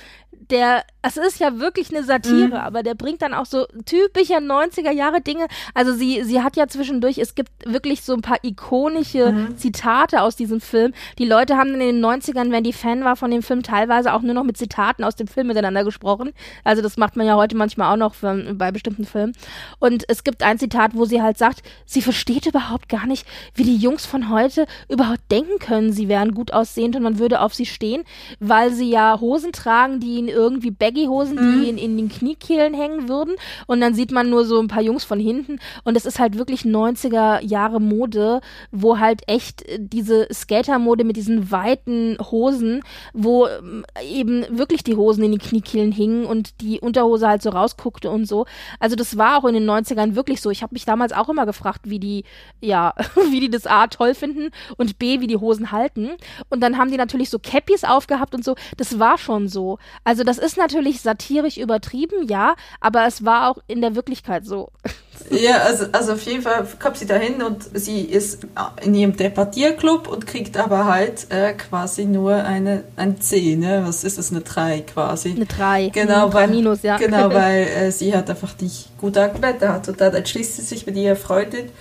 [0.50, 2.54] der es ist ja wirklich eine Satire, mhm.
[2.54, 5.48] aber der bringt dann auch so typische 90er Jahre Dinge.
[5.74, 9.58] Also sie, sie hat ja zwischendurch, es gibt wirklich so ein paar ikonische mhm.
[9.58, 10.94] Zitate aus diesem Film.
[11.18, 14.22] Die Leute haben in den 90ern, wenn die Fan war von dem Film, teilweise auch
[14.22, 16.34] nur noch mit Zitaten aus dem Film miteinander gesprochen.
[16.64, 19.34] Also das macht man ja heute manchmal auch noch für, bei bestimmten Filmen.
[19.80, 23.64] Und es gibt ein Zitat, wo sie halt sagt, sie versteht überhaupt gar nicht, wie
[23.64, 27.54] die Jungs von heute überhaupt denken können, sie wären gut aussehend und man würde auf
[27.54, 28.04] sie stehen,
[28.40, 31.62] weil sie ja Hosen tragen, die ihnen irgendwie baggy Baggy-Hosen, mhm.
[31.62, 33.36] die in, in den Kniekehlen hängen würden.
[33.68, 35.60] Und dann sieht man nur so ein paar Jungs von hinten.
[35.84, 41.52] Und es ist halt wirklich 90er Jahre Mode, wo halt echt diese Skater-Mode mit diesen
[41.52, 42.82] weiten Hosen,
[43.14, 47.50] wo ähm, eben wirklich die Hosen in den Kniekehlen hingen und die Unterhose halt so
[47.50, 48.46] rausguckte und so.
[48.80, 50.50] Also das war auch in den 90ern wirklich so.
[50.50, 52.24] Ich habe mich damals auch immer gefragt, wie die,
[52.62, 52.94] ja,
[53.32, 56.12] wie die das A toll finden und B, wie die Hosen halten.
[56.50, 58.56] Und dann haben die natürlich so Cappies aufgehabt und so.
[58.78, 59.78] Das war schon so.
[60.04, 64.70] Also das ist natürlich satirisch übertrieben, ja, aber es war auch in der Wirklichkeit so.
[65.32, 68.46] Ja, also, also auf jeden Fall kommt sie dahin und sie ist
[68.84, 73.82] in ihrem Debattierclub und kriegt aber halt äh, quasi nur eine, ein C, ne?
[73.84, 75.32] Was ist das, eine 3 quasi?
[75.32, 75.90] Eine 3.
[75.90, 76.98] Genau, mhm, weil, Minus, ja.
[76.98, 80.86] Genau, weil äh, sie halt einfach nicht gute Argumente hat und dann entschließt sie sich
[80.86, 81.72] mit ihrer Freundin,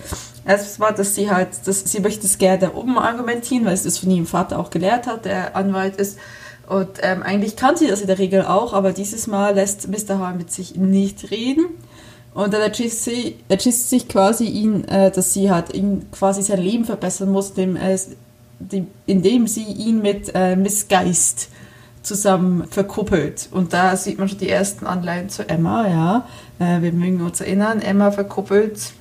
[0.43, 3.99] es war, dass sie halt, dass sie möchte es gerne oben argumentieren, weil es das
[3.99, 6.17] von ihrem Vater auch gelehrt hat, der Anwalt ist.
[6.67, 10.19] Und ähm, eigentlich kann sie das in der Regel auch, aber dieses Mal lässt Mr.
[10.19, 11.65] Hall mit sich nicht reden.
[12.33, 16.61] Und dann erschießt, sie, erschießt sich quasi ihn, äh, dass sie halt ihn quasi sein
[16.61, 17.97] Leben verbessern muss, dem, äh,
[18.59, 21.49] dem, indem sie ihn mit äh, Miss Geist
[22.03, 23.49] zusammen verkuppelt.
[23.51, 26.27] Und da sieht man schon die ersten Anleihen zu Emma, ja.
[26.59, 28.93] Äh, wir mögen uns erinnern, Emma verkuppelt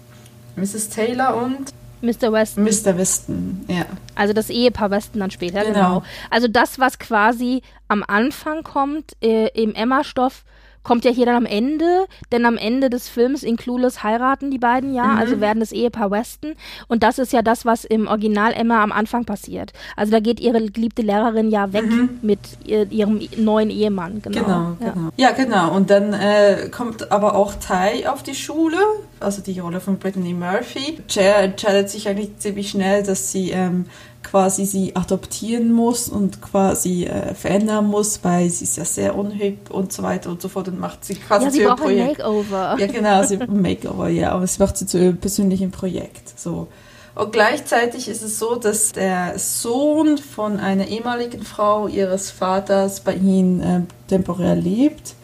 [0.57, 0.89] Mrs.
[0.89, 2.33] Taylor und Mr.
[2.33, 2.65] Weston.
[2.65, 2.97] Mr.
[2.97, 3.87] Weston, ja.
[4.15, 5.73] Also das Ehepaar Weston dann später, genau.
[5.73, 6.03] genau.
[6.31, 10.45] Also das, was quasi am Anfang kommt, äh, im Emma-Stoff,
[10.87, 14.59] kommt ja hier dann am Ende, denn am Ende des Films in Clueless heiraten die
[14.59, 15.18] beiden ja, Mhm.
[15.18, 16.55] also werden das Ehepaar Weston
[16.87, 19.72] und das ist ja das, was im Original Emma am Anfang passiert.
[19.96, 21.87] Also da geht ihre geliebte Lehrerin ja weg
[22.22, 24.44] mit ihr, ihrem neuen Ehemann, genau.
[24.44, 24.90] Genau, ja.
[24.92, 25.11] genau.
[25.16, 25.75] Ja, genau.
[25.75, 28.79] Und dann äh, kommt aber auch Ty auf die Schule,
[29.18, 31.01] also die Rolle von Brittany Murphy.
[31.09, 33.87] Cher entscheidet sich eigentlich ziemlich schnell, dass sie ähm,
[34.31, 39.71] quasi sie adoptieren muss und quasi äh, verändern muss, weil sie ist ja sehr unhübsch
[39.71, 41.89] und so weiter und so fort und macht sie quasi Ja, sie zu ihrem braucht
[41.89, 42.19] ein Projekt.
[42.19, 42.77] Makeover.
[42.79, 46.39] Ja, genau, sie Makeover, ja, aber sie macht sie zu ihrem persönlichen Projekt.
[46.39, 46.67] So.
[47.15, 53.15] Und gleichzeitig ist es so, dass der Sohn von einer ehemaligen Frau ihres Vaters bei
[53.15, 55.15] ihnen äh, temporär lebt.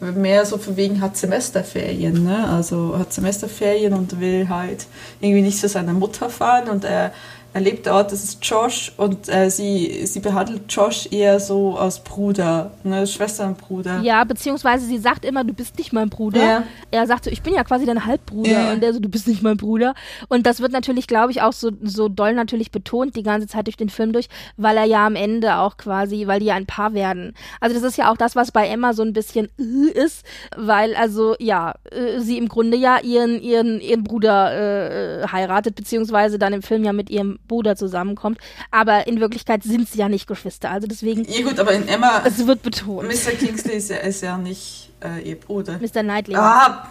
[0.00, 2.48] Mehr so von wegen hat Semesterferien, ne?
[2.48, 4.86] Also hat Semesterferien und will halt
[5.20, 7.12] irgendwie nicht zu seiner Mutter fahren und er
[7.54, 11.98] er lebt dort, das ist Josh und äh, sie, sie behandelt Josh eher so als
[11.98, 13.06] Bruder, ne?
[13.06, 14.00] Schwester und Bruder.
[14.02, 16.44] Ja, beziehungsweise sie sagt immer, du bist nicht mein Bruder.
[16.44, 16.62] Ja.
[16.90, 18.50] Er sagt so, ich bin ja quasi dein Halbbruder.
[18.50, 18.72] Ja.
[18.72, 19.94] Und der so, du bist nicht mein Bruder.
[20.28, 23.66] Und das wird natürlich, glaube ich, auch so, so doll natürlich betont die ganze Zeit
[23.66, 26.66] durch den Film durch, weil er ja am Ende auch quasi, weil die ja ein
[26.66, 27.32] Paar werden.
[27.60, 30.94] Also das ist ja auch das, was bei Emma so ein bisschen äh, ist, weil
[30.94, 36.52] also, ja, äh, sie im Grunde ja ihren, ihren, ihren Bruder äh, heiratet, beziehungsweise dann
[36.52, 38.38] im Film ja mit ihrem Bruder zusammenkommt.
[38.70, 40.70] Aber in Wirklichkeit sind sie ja nicht Geschwister.
[40.70, 43.08] Also deswegen, Ja gut, aber in Emma, es wird betont.
[43.08, 43.32] Mr.
[43.32, 45.78] Kingsley ist ja, ist ja nicht äh, ihr Bruder.
[45.80, 46.02] Mr.
[46.02, 46.36] Knightley.
[46.36, 46.90] Ah,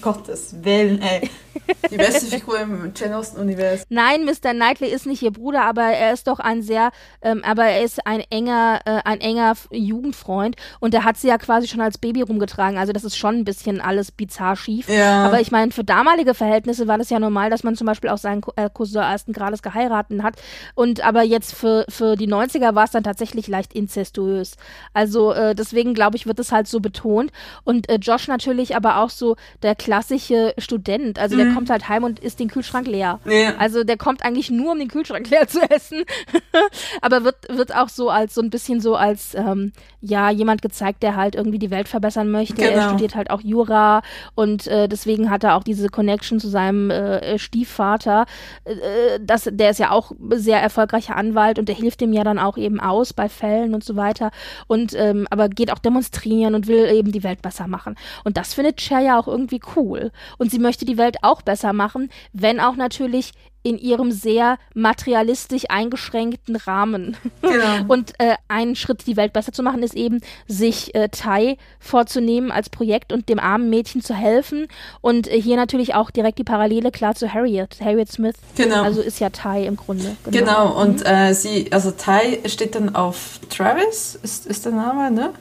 [0.00, 1.28] Gottes Willen, ey.
[1.90, 3.86] Die beste Figur im Jane Austen-Universum.
[3.88, 4.52] Nein, Mr.
[4.52, 6.90] Knightley ist nicht ihr Bruder, aber er ist doch ein sehr,
[7.22, 11.38] ähm, aber er ist ein enger, äh, ein enger Jugendfreund und er hat sie ja
[11.38, 12.78] quasi schon als Baby rumgetragen.
[12.78, 14.88] Also das ist schon ein bisschen alles bizarr schief.
[14.88, 15.24] Ja.
[15.24, 18.18] Aber ich meine, für damalige Verhältnisse war das ja normal, dass man zum Beispiel auch
[18.18, 20.36] seinen äh, Cousin ersten Grades geheiratet hat.
[20.74, 24.56] Und aber jetzt für, für die 90er war es dann tatsächlich leicht inzestuös.
[24.92, 27.32] Also äh, deswegen glaube ich, wird es halt so betont.
[27.64, 31.18] Und äh, Josh natürlich aber auch so der klassische Student.
[31.18, 33.20] Also der kommt halt heim und isst den Kühlschrank leer.
[33.24, 33.32] Mhm.
[33.32, 33.56] Ja.
[33.56, 36.04] Also der kommt eigentlich nur, um den Kühlschrank leer zu essen.
[37.00, 41.02] aber wird, wird auch so als so ein bisschen so als ähm, ja jemand gezeigt,
[41.02, 42.62] der halt irgendwie die Welt verbessern möchte.
[42.62, 42.88] Er Genau.
[42.88, 44.02] studiert halt auch Jura
[44.34, 48.26] und äh, deswegen hat er auch diese Connection zu seinem äh, Stiefvater.
[48.64, 52.38] Äh, das, der ist ja auch sehr erfolgreicher Anwalt und der hilft ihm ja dann
[52.38, 54.30] auch eben aus bei Fällen und so weiter.
[54.66, 57.96] Und ähm, aber geht auch demonstrieren und will eben die Welt besser machen.
[58.24, 60.12] Und das findet Cher ja auch irgendwie cool.
[60.38, 65.64] Und sie möchte die Welt auch besser machen, wenn auch natürlich in ihrem sehr materialistisch
[65.68, 67.16] eingeschränkten Rahmen.
[67.42, 67.84] Genau.
[67.88, 72.50] Und äh, ein Schritt, die Welt besser zu machen, ist eben, sich äh, Tai vorzunehmen
[72.50, 74.68] als Projekt und dem armen Mädchen zu helfen.
[75.00, 78.36] Und äh, hier natürlich auch direkt die Parallele klar zu Harriet, Harriet Smith.
[78.56, 78.82] Genau.
[78.82, 80.16] Also ist ja Tai im Grunde.
[80.30, 85.32] Genau, und äh, sie, also Ty steht dann auf Travis, ist, ist der Name, ne?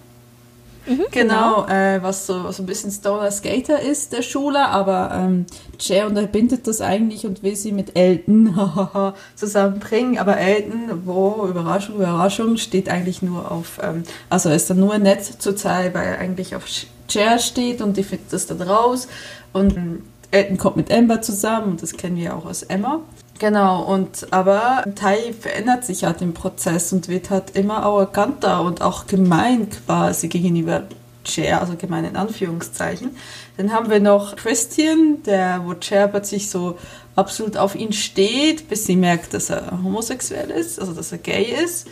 [1.12, 5.46] Genau, Äh, was so, so ein bisschen Stoner Skater ist der Schule, aber ähm,
[5.80, 8.58] Jay unterbindet das eigentlich und will sie mit Elton
[9.36, 10.18] zusammenbringen.
[10.18, 15.24] Aber Elton, wo, Überraschung, Überraschung, steht eigentlich nur auf, ähm, also ist dann nur nett
[15.24, 16.66] zu Ty, weil er eigentlich auf
[17.08, 19.08] Chair steht und die findet das dann raus.
[19.54, 23.02] Und ähm, Elton kommt mit Amber zusammen und das kennen wir auch aus Emma.
[23.40, 28.82] Genau, und aber Tai verändert sich halt im Prozess und wird halt immer arroganter und
[28.82, 30.84] auch gemein quasi gegenüber
[31.24, 33.16] Cher, also gemein in Anführungszeichen.
[33.58, 36.78] Dann haben wir noch Christian, der, wo Cher plötzlich so
[37.16, 41.56] absolut auf ihn steht, bis sie merkt, dass er homosexuell ist, also dass er gay
[41.64, 41.88] ist.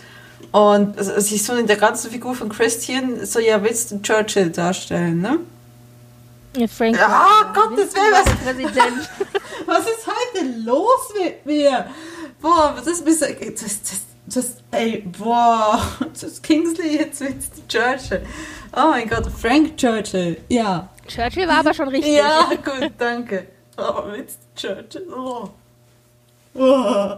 [0.51, 4.01] Und also, sie ist so in der ganzen Figur von Christian so, ja, willst du
[4.01, 5.39] Churchill darstellen, ne?
[6.55, 6.97] Ja, Frank.
[7.01, 9.09] Ah, Gottes Willen, was- Präsident.
[9.67, 11.87] Was ist heute los mit mir?
[12.39, 13.19] Boah, das ist bis.
[13.19, 13.29] Das,
[13.81, 15.81] das, das, ey, boah,
[16.13, 17.37] das ist Kingsley jetzt mit
[17.67, 18.21] Churchill.
[18.75, 20.37] Oh mein Gott, Frank Churchill.
[20.49, 20.89] Ja.
[21.07, 22.13] Churchill war aber schon richtig.
[22.13, 23.47] Ja, gut, danke.
[23.75, 25.07] Aber mit Churchill.
[25.11, 25.49] Oh.
[26.57, 27.17] Oh.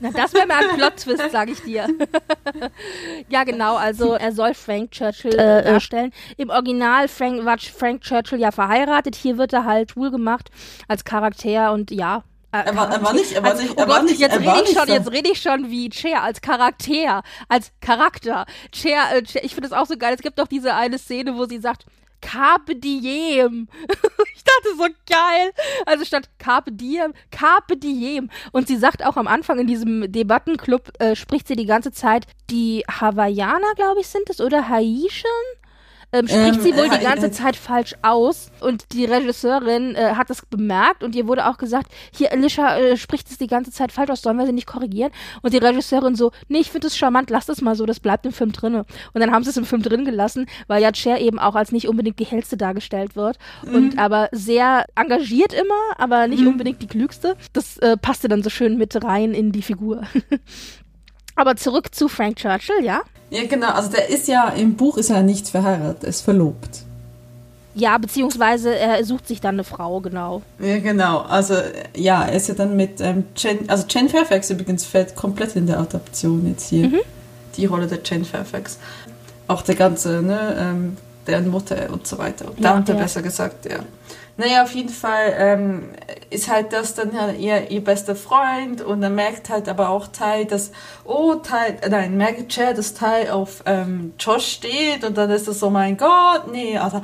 [0.00, 1.86] Na, das wäre mal ein Plot-Twist, sag ich dir.
[3.28, 6.12] ja, genau, also er soll Frank Churchill äh, darstellen.
[6.36, 10.50] Im Original Frank, war Frank Churchill ja verheiratet, hier wird er halt schwul gemacht
[10.88, 12.24] als Charakter und ja.
[12.52, 14.20] äh, Er war- er war nicht- er war als, nicht- oh er war Gott, nicht-
[14.20, 16.40] jetzt er rede war ich nicht schon, so- jetzt rede ich schon wie Cher als
[16.40, 18.44] Charakter, als Charakter.
[18.74, 20.14] Cher, äh, Cher ich finde es auch so geil.
[20.14, 21.86] Es gibt doch diese eine Szene, wo sie sagt,
[22.22, 23.68] Carpe diem.
[24.34, 25.52] ich dachte so geil.
[25.84, 28.30] Also statt Carpe diem, Carpe diem.
[28.52, 32.26] Und sie sagt auch am Anfang in diesem Debattenclub, äh, spricht sie die ganze Zeit,
[32.48, 35.30] die Hawaiianer, glaube ich, sind es, oder Haitian?
[36.12, 39.94] Ähm, spricht Ähm, sie wohl äh, die ganze äh, Zeit falsch aus und die Regisseurin
[39.94, 43.46] äh, hat das bemerkt und ihr wurde auch gesagt, hier Alicia äh, spricht es die
[43.46, 45.10] ganze Zeit falsch aus, sollen wir sie nicht korrigieren?
[45.42, 48.26] Und die Regisseurin so, nee, ich finde es charmant, lass das mal so, das bleibt
[48.26, 48.84] im Film drinne.
[49.12, 51.72] Und dann haben sie es im Film drin gelassen, weil ja Cher eben auch als
[51.72, 53.38] nicht unbedingt die hellste dargestellt wird
[53.72, 57.36] und aber sehr engagiert immer, aber nicht unbedingt die klügste.
[57.52, 60.02] Das äh, passte dann so schön mit rein in die Figur.
[61.36, 63.02] aber zurück zu Frank Churchill, ja?
[63.30, 63.70] Ja, genau.
[63.70, 66.82] Also der ist ja, im Buch ist er nicht verheiratet, er ist verlobt.
[67.74, 70.42] Ja, beziehungsweise er sucht sich dann eine Frau, genau.
[70.58, 71.20] Ja, genau.
[71.20, 71.54] Also,
[71.96, 75.66] ja, er ist ja dann mit ähm, Jen, also Jen Fairfax übrigens fällt komplett in
[75.66, 76.90] der Adaption jetzt hier.
[77.56, 78.78] Die Rolle der Jen Fairfax.
[79.48, 82.50] Auch der ganze, ne, ähm, deren Mutter und so weiter.
[82.50, 82.98] Und Ja, Tante, ja.
[82.98, 83.78] besser gesagt, ja.
[84.38, 85.90] Naja, auf jeden Fall ähm,
[86.30, 90.46] ist halt das dann ihr, ihr bester Freund und dann merkt halt aber auch Ty,
[90.46, 90.72] dass,
[91.04, 95.48] oh, Ty, äh, nein, merkt Cher, dass Ty auf ähm, Josh steht und dann ist
[95.48, 97.02] das so, mein Gott, nee, also,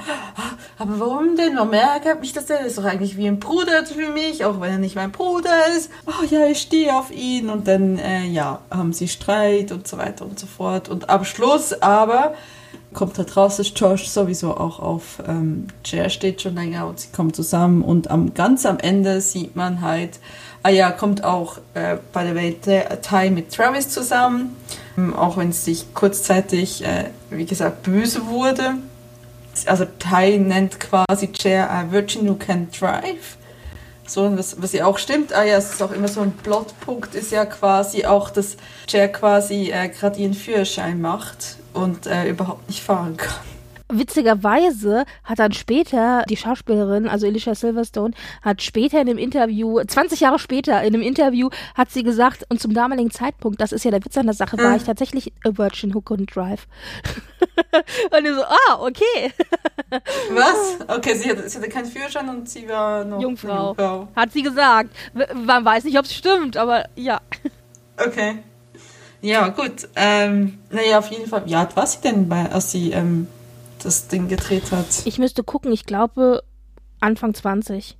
[0.79, 1.57] aber warum denn?
[1.57, 2.64] Warum ärgert mich das denn?
[2.64, 5.91] Ist doch eigentlich wie ein Bruder für mich, auch wenn er nicht mein Bruder ist.
[6.07, 9.99] Oh ja, ich stehe auf ihn und dann, äh, ja, haben sie Streit und so
[9.99, 12.35] weiter und so fort und am Schluss aber
[12.95, 17.09] kommt halt raus, dass Josh sowieso auch auf ähm, Cher steht schon länger und sie
[17.09, 20.18] kommen zusammen und am ganz am Ende sieht man halt,
[20.62, 24.57] ah ja, kommt auch äh, by the way der Ty mit Travis zusammen,
[24.97, 28.74] ähm, auch wenn es sich kurzzeitig, äh, wie gesagt, böse wurde.
[29.66, 33.36] Also Ty nennt quasi Cher a Virgin who can drive.
[34.07, 37.14] So, was, was ja auch stimmt, ah ja, es ist auch immer so ein Plotpunkt,
[37.14, 38.57] ist ja quasi auch, dass
[38.89, 43.35] Cher quasi äh, gerade ihren Führerschein macht und äh, überhaupt nicht fahren kann.
[43.91, 48.12] Witzigerweise hat dann später die Schauspielerin, also Alicia Silverstone,
[48.43, 52.61] hat später in einem Interview, 20 Jahre später in einem Interview, hat sie gesagt, und
[52.61, 55.57] zum damaligen Zeitpunkt, das ist ja der Witz an der Sache, war ich tatsächlich a
[55.57, 56.66] virgin who couldn't drive.
[58.11, 59.33] und ich so, ah, okay.
[60.33, 60.79] Was?
[60.87, 63.69] Okay, sie hatte, sie hatte keinen Führerschein und sie war noch Jungfrau.
[63.69, 64.09] Jungfrau.
[64.14, 64.91] Hat sie gesagt.
[65.35, 67.23] Man weiß nicht, ob es stimmt, aber ja.
[67.97, 68.43] Okay.
[69.21, 69.89] Ja, gut.
[69.97, 71.43] Ähm, naja, auf jeden Fall.
[71.47, 73.27] Wie alt war sie denn, bei, als sie ähm,
[73.83, 74.87] das Ding gedreht hat?
[75.05, 76.43] Ich müsste gucken, ich glaube
[77.01, 77.97] Anfang 20.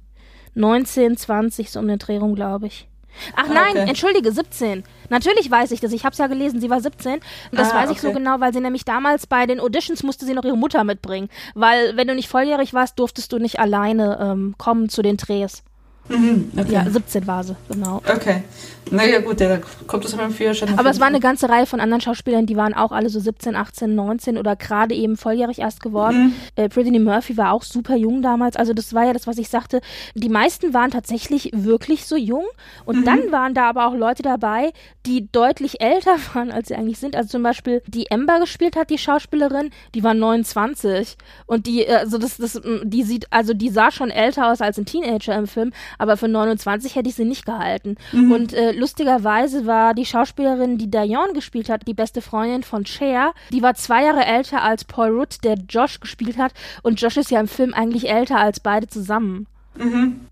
[0.55, 2.89] 19, 20, so um den Dreh rum, glaube ich.
[3.35, 3.89] Ach Ah, nein, okay.
[3.89, 4.85] entschuldige, 17.
[5.09, 5.93] Natürlich weiß ich das.
[5.93, 7.15] Ich habe es ja gelesen, sie war 17.
[7.15, 8.19] Und das Ah, weiß ich so okay.
[8.19, 11.29] genau, weil sie nämlich damals bei den Auditions musste sie noch ihre Mutter mitbringen.
[11.55, 15.63] Weil wenn du nicht volljährig warst, durftest du nicht alleine ähm, kommen zu den Drehs.
[16.09, 16.73] Mhm, okay.
[16.73, 17.97] Ja, 17 war sie, genau.
[18.09, 18.43] Okay.
[18.91, 20.79] Naja, gut, ja, da kommt das mit dem Führerschein.
[20.79, 23.55] Aber es war eine ganze Reihe von anderen Schauspielern, die waren auch alle so 17,
[23.55, 25.89] 18, 19 oder gerade eben volljährig erst Mhm.
[25.91, 26.35] geworden.
[26.57, 28.57] Äh, Brittany Murphy war auch super jung damals.
[28.57, 29.83] Also das war ja das, was ich sagte.
[30.15, 32.45] Die meisten waren tatsächlich wirklich so jung.
[32.87, 33.05] Und Mhm.
[33.05, 34.73] dann waren da aber auch Leute dabei,
[35.05, 37.15] die deutlich älter waren, als sie eigentlich sind.
[37.15, 41.19] Also zum Beispiel die Amber gespielt hat, die Schauspielerin, die war 29.
[41.45, 44.79] Und die, äh, also das, das, die sieht, also die sah schon älter aus als
[44.79, 47.97] ein Teenager im Film, aber für 29 hätte ich sie nicht gehalten.
[48.13, 53.33] Und äh, lustigerweise war die Schauspielerin, die Diane gespielt hat, die beste Freundin von Cher,
[53.53, 56.53] die war zwei Jahre älter als Paul Rudd, der Josh gespielt hat.
[56.83, 59.47] Und Josh ist ja im Film eigentlich älter als beide zusammen.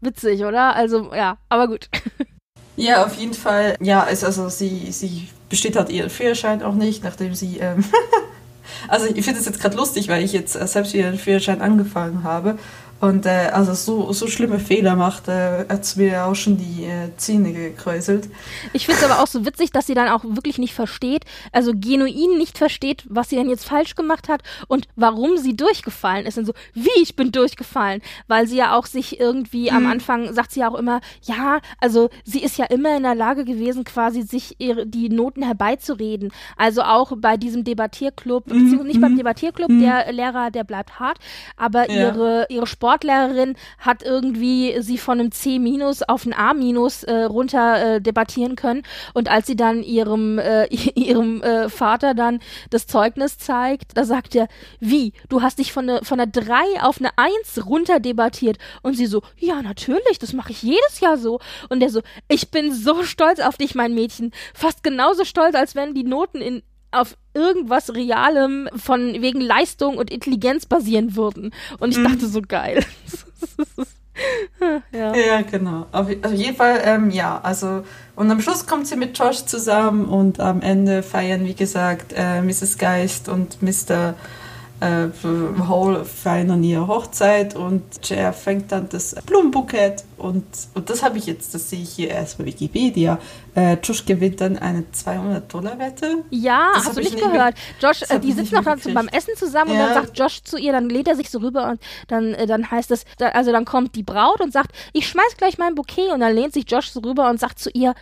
[0.00, 0.74] Witzig, oder?
[0.74, 1.88] Also, ja, aber gut.
[2.76, 3.76] Ja, auf jeden Fall.
[3.80, 7.56] Ja, es, also sie, sie besteht halt ihren Führerschein auch nicht, nachdem sie.
[7.56, 7.82] Ähm
[8.88, 11.62] also ich finde es jetzt gerade lustig, weil ich jetzt äh, selbst wieder den Führerschein
[11.62, 12.58] angefangen habe.
[12.98, 16.84] Und äh, also so, so schlimme Fehler macht, äh, hat es mir auch schon die
[16.84, 18.28] äh, Zähne gekräuselt.
[18.72, 21.72] Ich finde es aber auch so witzig, dass sie dann auch wirklich nicht versteht, also
[21.74, 26.38] genuin nicht versteht, was sie denn jetzt falsch gemacht hat und warum sie durchgefallen ist.
[26.38, 28.00] Und so, wie ich bin durchgefallen.
[28.28, 32.08] Weil sie ja auch sich irgendwie am Anfang, sagt sie ja auch immer, ja, also
[32.24, 36.32] sie ist ja immer in der Lage gewesen, quasi sich ihre, die Noten herbeizureden.
[36.56, 41.18] Also auch bei diesem Debattierclub, beziehungsweise nicht beim Debattierclub, der Lehrer, der bleibt hart,
[41.56, 45.58] aber ihre, ihre Sportlehrerin hat irgendwie sie von einem C-
[46.06, 46.54] auf ein A-
[47.02, 48.82] äh, runter äh, debattieren können.
[49.12, 52.38] Und als sie dann ihrem, äh, ihrem äh, Vater dann
[52.70, 54.46] das Zeugnis zeigt, da sagt er,
[54.78, 58.58] wie, du hast dich von, ne, von einer 3 auf eine 1 runter debattiert.
[58.82, 61.40] Und sie so, ja, natürlich, das mache ich jedes Jahr so.
[61.68, 64.30] Und der so, ich bin so stolz auf dich, mein Mädchen.
[64.54, 66.62] Fast genauso stolz, als wenn die Noten in
[67.00, 71.52] auf irgendwas Realem von wegen Leistung und Intelligenz basieren würden.
[71.78, 72.84] Und ich dachte so geil.
[74.92, 75.14] ja.
[75.14, 75.86] Ja, genau.
[75.92, 77.84] Auf, auf jeden Fall, ähm, ja, also,
[78.14, 82.40] und am Schluss kommt sie mit Josh zusammen und am Ende feiern, wie gesagt, äh,
[82.40, 82.78] Mrs.
[82.78, 84.14] Geist und Mr.
[84.80, 85.08] äh,
[85.68, 91.26] Hall feiern ihre Hochzeit und Cher fängt dann das Blumenbukett und, und das habe ich
[91.26, 93.18] jetzt, das sehe ich hier erst bei Wikipedia.
[93.54, 96.24] Äh, Josh gewinnt dann eine 200-Dollar-Wette.
[96.30, 97.54] Ja, das hast du nicht, nicht gehört.
[97.80, 99.80] Josh, äh, die sitzen noch dann beim Essen zusammen ja.
[99.80, 102.46] und dann sagt Josh zu ihr, dann lädt er sich so rüber und dann, äh,
[102.46, 106.10] dann heißt es, also dann kommt die Braut und sagt, ich schmeiß gleich mein Bouquet
[106.12, 107.94] und dann lehnt sich Josh so rüber und sagt zu ihr,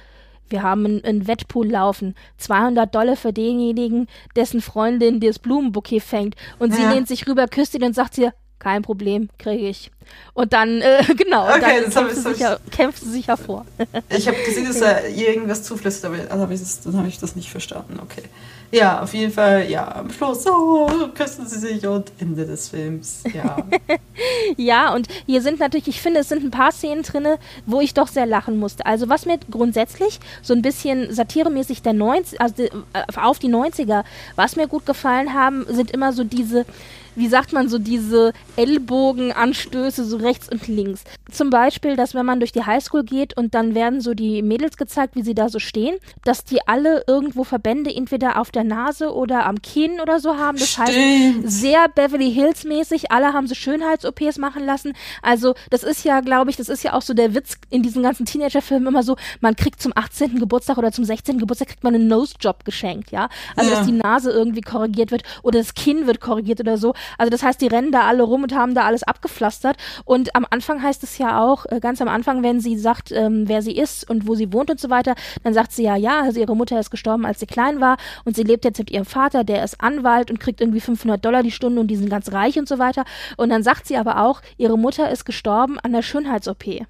[0.48, 2.14] wir haben einen, einen Wettpool laufen.
[2.38, 6.36] 200 Dollar für denjenigen, dessen Freundin das Blumenbouquet fängt.
[6.58, 6.92] Und sie ja.
[6.92, 9.90] lehnt sich rüber, küsst ihn und sagt ihr, kein Problem, kriege ich.
[10.32, 13.66] Und dann, äh, genau, okay, dann kämpft, sie sich, kämpft sie sich hervor.
[14.08, 17.36] ich habe gesehen, dass er irgendwas zuflüstert, aber dann habe ich, das, hab ich das
[17.36, 18.00] nicht verstanden.
[18.02, 18.22] Okay.
[18.74, 23.22] Ja, auf jeden Fall, ja, am Schluss, oh, küssen sie sich und Ende des Films,
[23.32, 23.56] ja.
[24.56, 27.26] ja, und hier sind natürlich, ich finde, es sind ein paar Szenen drin,
[27.66, 28.84] wo ich doch sehr lachen musste.
[28.84, 32.70] Also was mir grundsätzlich so ein bisschen satiremäßig der 90, also äh,
[33.16, 34.02] auf die 90er,
[34.34, 36.66] was mir gut gefallen haben, sind immer so diese
[37.16, 41.04] wie sagt man so, diese Ellbogenanstöße so rechts und links.
[41.30, 44.76] Zum Beispiel, dass wenn man durch die Highschool geht und dann werden so die Mädels
[44.76, 49.12] gezeigt, wie sie da so stehen, dass die alle irgendwo Verbände entweder auf der Nase
[49.12, 50.58] oder am Kinn oder so haben.
[50.58, 50.88] Das Stimmt.
[50.88, 50.96] heißt,
[51.44, 54.94] sehr Beverly Hills mäßig, alle haben so Schönheits-OPs machen lassen.
[55.22, 58.02] Also, das ist ja, glaube ich, das ist ja auch so der Witz in diesen
[58.02, 60.38] ganzen Teenager-Filmen immer so, man kriegt zum 18.
[60.38, 61.38] Geburtstag oder zum 16.
[61.38, 63.28] Geburtstag kriegt man einen Nose-Job geschenkt, ja.
[63.56, 63.78] Also, ja.
[63.78, 66.94] dass die Nase irgendwie korrigiert wird oder das Kinn wird korrigiert oder so.
[67.18, 69.76] Also das heißt, die rennen da alle rum und haben da alles abgepflastert.
[70.04, 73.48] Und am Anfang heißt es ja auch, äh, ganz am Anfang, wenn sie sagt, ähm,
[73.48, 76.22] wer sie ist und wo sie wohnt und so weiter, dann sagt sie ja, ja,
[76.22, 79.04] also ihre Mutter ist gestorben, als sie klein war und sie lebt jetzt mit ihrem
[79.04, 82.32] Vater, der ist Anwalt und kriegt irgendwie 500 Dollar die Stunde und die sind ganz
[82.32, 83.04] reich und so weiter.
[83.36, 86.86] Und dann sagt sie aber auch, ihre Mutter ist gestorben an der Schönheits-OP.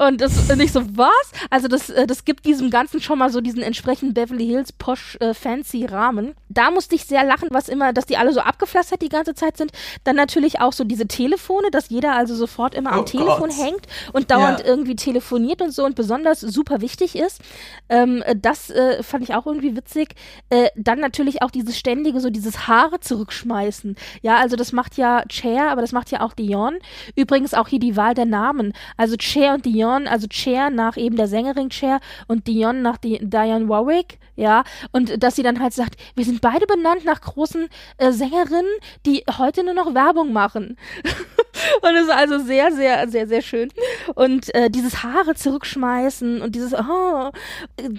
[0.00, 1.10] Und das ist nicht so, was?
[1.50, 5.18] Also das, äh, das gibt diesem Ganzen schon mal so diesen entsprechenden Beverly Hills Posh
[5.20, 6.34] äh, Fancy Rahmen.
[6.48, 9.58] Da musste ich sehr lachen, was immer, dass die alle so abgepflastert die ganze Zeit
[9.58, 9.72] sind.
[10.04, 13.58] Dann natürlich auch so diese Telefone, dass jeder also sofort immer am oh Telefon Gott.
[13.58, 14.66] hängt und dauernd ja.
[14.66, 17.42] irgendwie telefoniert und so und besonders super wichtig ist.
[17.90, 20.14] Ähm, das äh, fand ich auch irgendwie witzig.
[20.48, 23.96] Äh, dann natürlich auch dieses ständige, so dieses Haare zurückschmeißen.
[24.22, 26.78] Ja, also das macht ja Cher, aber das macht ja auch Dion.
[27.16, 28.72] Übrigens auch hier die Wahl der Namen.
[28.96, 32.96] Also Cher und Dion Dion, also Cher nach eben der Sängerin Cher und Dion nach
[32.96, 37.20] die Diane Warwick, ja, und dass sie dann halt sagt, wir sind beide benannt nach
[37.20, 37.68] großen
[37.98, 38.70] äh, Sängerinnen,
[39.06, 40.76] die heute nur noch Werbung machen.
[41.82, 43.70] und das ist also sehr, sehr, sehr, sehr schön.
[44.14, 47.30] Und äh, dieses Haare zurückschmeißen und dieses, oh,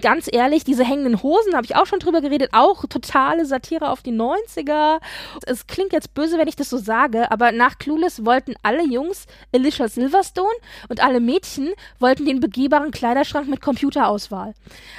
[0.00, 4.02] ganz ehrlich, diese hängenden Hosen, habe ich auch schon drüber geredet, auch totale Satire auf
[4.02, 5.00] die 90er.
[5.46, 9.26] Es klingt jetzt böse, wenn ich das so sage, aber nach Clueless wollten alle Jungs
[9.54, 10.48] Alicia Silverstone
[10.88, 14.54] und alle Mädchen wollten den begehbaren Kleiderschrank mit Computerauswahl.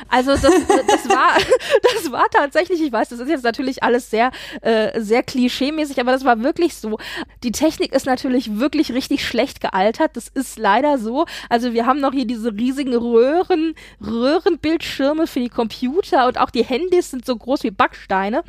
[0.09, 1.37] Also das, das war,
[1.95, 6.11] das war tatsächlich, ich weiß, das ist jetzt natürlich alles sehr, äh, sehr klischeemäßig, aber
[6.11, 6.97] das war wirklich so.
[7.43, 10.11] Die Technik ist natürlich wirklich richtig schlecht gealtert.
[10.15, 11.25] Das ist leider so.
[11.49, 13.75] Also wir haben noch hier diese riesigen Röhren,
[14.05, 18.43] Röhrenbildschirme für die Computer und auch die Handys sind so groß wie Backsteine.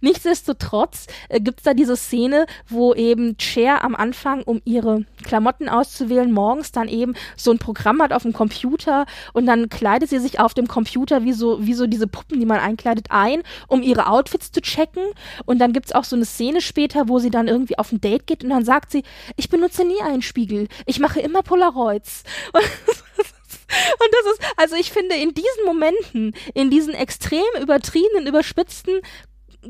[0.00, 6.32] Nichtsdestotrotz äh, gibt's da diese Szene, wo eben Cher am Anfang, um ihre Klamotten auszuwählen,
[6.32, 10.40] morgens dann eben so ein Programm hat auf dem Computer und dann kleidet sie sich
[10.40, 14.06] auf dem Computer wie so, wie so diese Puppen, die man einkleidet, ein, um ihre
[14.06, 15.02] Outfits zu checken.
[15.46, 18.26] Und dann gibt's auch so eine Szene später, wo sie dann irgendwie auf ein Date
[18.26, 19.02] geht und dann sagt sie,
[19.40, 22.24] ich benutze nie einen Spiegel, ich mache immer Polaroids.
[22.52, 29.00] Und das ist, also ich finde, in diesen Momenten, in diesen extrem übertriebenen, überspitzten,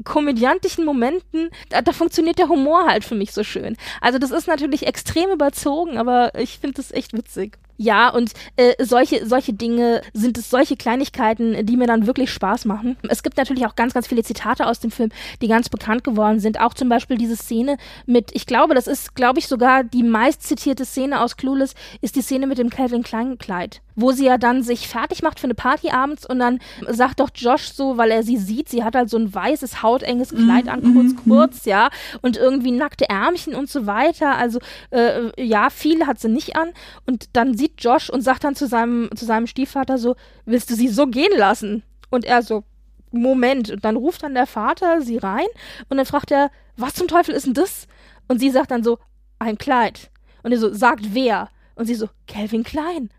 [0.04, 3.76] komödiantischen Momenten, da, da funktioniert der Humor halt für mich so schön.
[4.00, 7.58] Also das ist natürlich extrem überzogen, aber ich finde das echt witzig.
[7.82, 12.66] Ja, und äh, solche, solche Dinge sind es, solche Kleinigkeiten, die mir dann wirklich Spaß
[12.66, 12.98] machen.
[13.08, 15.08] Es gibt natürlich auch ganz, ganz viele Zitate aus dem Film,
[15.40, 16.60] die ganz bekannt geworden sind.
[16.60, 20.42] Auch zum Beispiel diese Szene mit, ich glaube, das ist, glaube ich, sogar die meist
[20.42, 24.38] zitierte Szene aus Clueless, ist die Szene mit dem Calvin Klein Kleid wo sie ja
[24.38, 26.58] dann sich fertig macht für eine Party abends und dann
[26.88, 30.30] sagt doch Josh so, weil er sie sieht, sie hat halt so ein weißes, hautenges
[30.30, 31.28] Kleid an, kurz, mhm, mhm.
[31.28, 31.90] kurz, ja,
[32.22, 34.36] und irgendwie nackte Ärmchen und so weiter.
[34.36, 34.58] Also,
[34.90, 36.70] äh, ja, viel hat sie nicht an.
[37.06, 40.74] Und dann sieht Josh und sagt dann zu seinem, zu seinem Stiefvater so, willst du
[40.74, 41.82] sie so gehen lassen?
[42.10, 42.64] Und er so,
[43.12, 43.70] Moment.
[43.70, 45.46] Und dann ruft dann der Vater sie rein
[45.88, 47.86] und dann fragt er, was zum Teufel ist denn das?
[48.28, 48.98] Und sie sagt dann so,
[49.38, 50.10] ein Kleid.
[50.42, 51.48] Und er so, sagt wer?
[51.74, 53.10] Und sie so, Calvin Klein.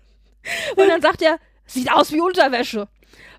[0.76, 2.88] Und dann sagt er, sieht aus wie Unterwäsche.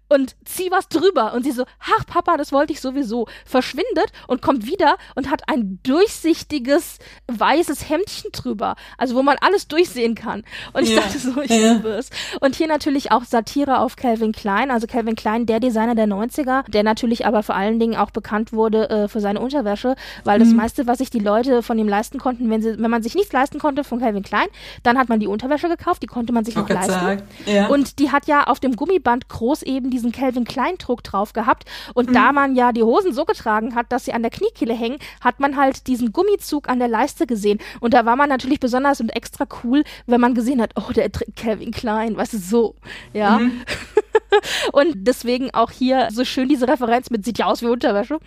[0.09, 1.33] Und zieh was drüber.
[1.33, 3.27] Und sie so, ach Papa, das wollte ich sowieso.
[3.45, 8.75] Verschwindet und kommt wieder und hat ein durchsichtiges weißes Hemdchen drüber.
[8.97, 10.43] Also wo man alles durchsehen kann.
[10.73, 11.01] Und ich ja.
[11.01, 11.73] dachte so, ich ja.
[11.73, 12.09] liebe es.
[12.41, 14.71] Und hier natürlich auch Satire auf Calvin Klein.
[14.71, 18.51] Also Calvin Klein, der Designer der 90er, der natürlich aber vor allen Dingen auch bekannt
[18.51, 20.43] wurde äh, für seine Unterwäsche, weil mhm.
[20.43, 23.15] das meiste, was sich die Leute von ihm leisten konnten, wenn, sie, wenn man sich
[23.15, 24.47] nichts leisten konnte von Calvin Klein,
[24.83, 27.21] dann hat man die Unterwäsche gekauft, die konnte man sich noch leisten.
[27.45, 27.67] Ja.
[27.67, 31.65] Und die hat ja auf dem Gummiband groß eben diesen Calvin Klein Druck drauf gehabt.
[31.93, 32.13] Und mhm.
[32.13, 35.39] da man ja die Hosen so getragen hat, dass sie an der Kniekehle hängen, hat
[35.39, 37.59] man halt diesen Gummizug an der Leiste gesehen.
[37.79, 41.09] Und da war man natürlich besonders und extra cool, wenn man gesehen hat, oh, der
[41.35, 42.75] Calvin Klein, weißt du, so,
[43.13, 43.39] ja.
[43.39, 43.61] Mhm.
[44.73, 48.19] und deswegen auch hier so schön diese Referenz mit sieht ja aus wie Unterwäsche.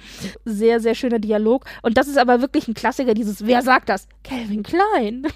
[0.45, 1.64] Sehr, sehr schöner Dialog.
[1.83, 4.09] Und das ist aber wirklich ein Klassiker, dieses, wer sagt das?
[4.25, 5.27] Calvin Klein.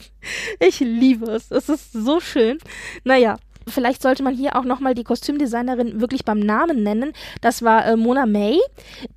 [0.60, 1.50] ich liebe es.
[1.50, 2.58] Es ist so schön.
[3.04, 3.36] Naja,
[3.68, 7.12] Vielleicht sollte man hier auch nochmal die Kostümdesignerin wirklich beim Namen nennen.
[7.40, 8.60] Das war äh, Mona May.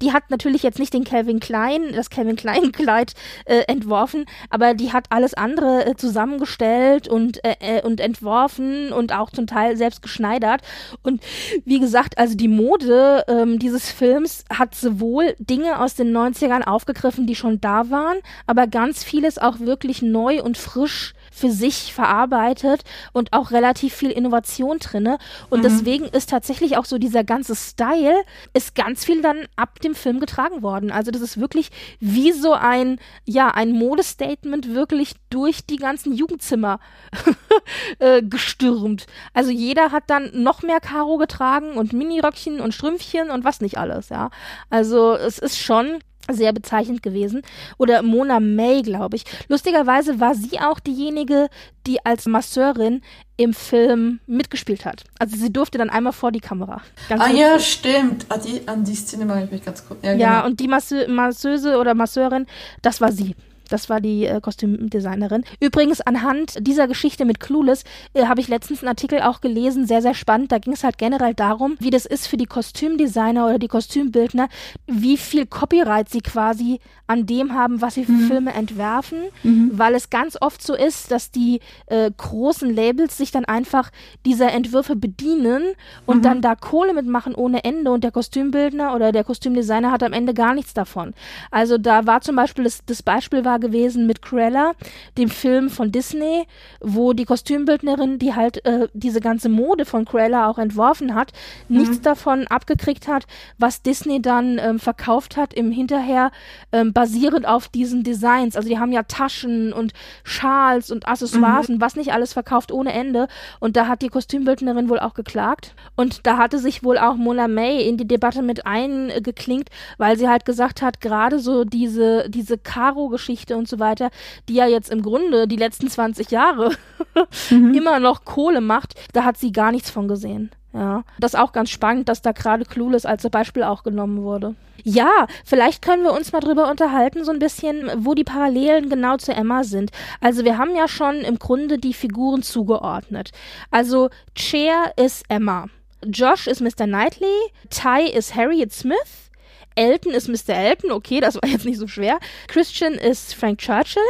[0.02, 3.14] Die hat natürlich jetzt nicht den Calvin Klein, das Calvin Klein Kleid
[3.46, 9.14] äh, entworfen, aber die hat alles andere äh, zusammengestellt und, äh, äh, und entworfen und
[9.14, 10.62] auch zum Teil selbst geschneidert.
[11.04, 11.22] Und
[11.64, 17.28] wie gesagt, also die Mode ähm, dieses Films hat sowohl Dinge aus den 90ern aufgegriffen,
[17.28, 22.84] die schon da waren, aber ganz vieles auch wirklich neu und frisch für sich verarbeitet
[23.14, 25.18] und auch relativ viel Innovation drinne.
[25.50, 25.64] Und mhm.
[25.64, 28.24] deswegen ist tatsächlich auch so dieser ganze Style,
[28.54, 30.92] ist ganz viel dann ab dem Film getragen worden.
[30.92, 31.70] Also das ist wirklich
[32.00, 36.80] wie so ein, ja, ein Modestatement wirklich durch die ganzen Jugendzimmer
[38.00, 39.06] äh, gestürmt.
[39.34, 43.78] Also jeder hat dann noch mehr Karo getragen und Miniröckchen und Strümpfchen und was nicht
[43.78, 44.30] alles, ja.
[44.70, 46.00] Also es ist schon
[46.34, 47.42] sehr bezeichnend gewesen.
[47.78, 49.24] Oder Mona May, glaube ich.
[49.48, 51.50] Lustigerweise war sie auch diejenige,
[51.88, 53.02] die als Masseurin
[53.38, 55.04] im Film mitgespielt hat.
[55.18, 56.82] Also sie durfte dann einmal vor die Kamera.
[57.08, 58.26] Ganz ah ja, stimmt.
[58.30, 60.00] Ah, die, an die Szene mache ich mich ganz kurz.
[60.04, 60.46] Ja, ja genau.
[60.48, 62.46] und die Masse Masseuse oder Masseurin,
[62.82, 63.36] das war sie.
[63.70, 65.44] Das war die äh, Kostümdesignerin.
[65.60, 70.02] Übrigens, anhand dieser Geschichte mit Clueless äh, habe ich letztens einen Artikel auch gelesen, sehr,
[70.02, 70.52] sehr spannend.
[70.52, 74.50] Da ging es halt generell darum, wie das ist für die Kostümdesigner oder die Kostümbildner,
[74.88, 78.28] wie viel Copyright sie quasi an dem haben, was sie für mhm.
[78.28, 79.72] Filme entwerfen, mhm.
[79.74, 83.90] weil es ganz oft so ist, dass die äh, großen Labels sich dann einfach
[84.26, 85.74] dieser Entwürfe bedienen
[86.06, 86.22] und mhm.
[86.22, 90.34] dann da Kohle mitmachen ohne Ende und der Kostümbildner oder der Kostümdesigner hat am Ende
[90.34, 91.14] gar nichts davon.
[91.50, 94.74] Also da war zum Beispiel, das, das Beispiel war gewesen mit Cruella,
[95.18, 96.46] dem Film von Disney,
[96.80, 101.32] wo die Kostümbildnerin, die halt äh, diese ganze Mode von Cruella auch entworfen hat,
[101.68, 102.04] nichts mhm.
[102.04, 103.26] davon abgekriegt hat,
[103.58, 106.32] was Disney dann ähm, verkauft hat im Hinterher
[106.72, 108.56] ähm, basierend auf diesen Designs.
[108.56, 109.94] Also die haben ja Taschen und
[110.24, 111.76] Schals und Accessoires mhm.
[111.76, 113.28] und was nicht alles verkauft ohne Ende.
[113.60, 115.76] Und da hat die Kostümbildnerin wohl auch geklagt.
[115.96, 120.28] Und da hatte sich wohl auch Mona May in die Debatte mit eingeklinkt, weil sie
[120.28, 124.10] halt gesagt hat, gerade so diese, diese Karo-Geschichte und so weiter,
[124.48, 126.72] die ja jetzt im Grunde die letzten 20 Jahre
[127.50, 127.74] mhm.
[127.74, 130.52] immer noch Kohle macht, da hat sie gar nichts von gesehen.
[130.74, 134.56] Ja, das ist auch ganz spannend, dass da gerade Clueless als Beispiel auch genommen wurde.
[134.84, 139.18] Ja, vielleicht können wir uns mal drüber unterhalten, so ein bisschen, wo die Parallelen genau
[139.18, 139.92] zu Emma sind.
[140.22, 143.32] Also wir haben ja schon im Grunde die Figuren zugeordnet.
[143.72, 145.66] Also Cher ist Emma,
[146.06, 146.86] Josh ist Mr.
[146.86, 147.28] Knightley,
[147.70, 149.29] Ty ist Harriet Smith,
[149.76, 150.56] Elton ist Mr.
[150.56, 154.02] Elton, okay, das war jetzt nicht so schwer, Christian ist Frank Churchill,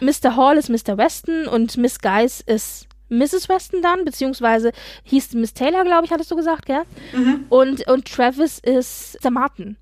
[0.00, 0.36] Mr.
[0.36, 0.96] Hall ist Mr.
[0.96, 3.48] Weston und Miss Guys ist Mrs.
[3.48, 4.72] Weston dann, beziehungsweise
[5.04, 6.82] hieß Miss Taylor, glaube ich, hattest du gesagt, gell?
[7.12, 7.46] Mhm.
[7.48, 9.76] Und, und Travis ist der Martin.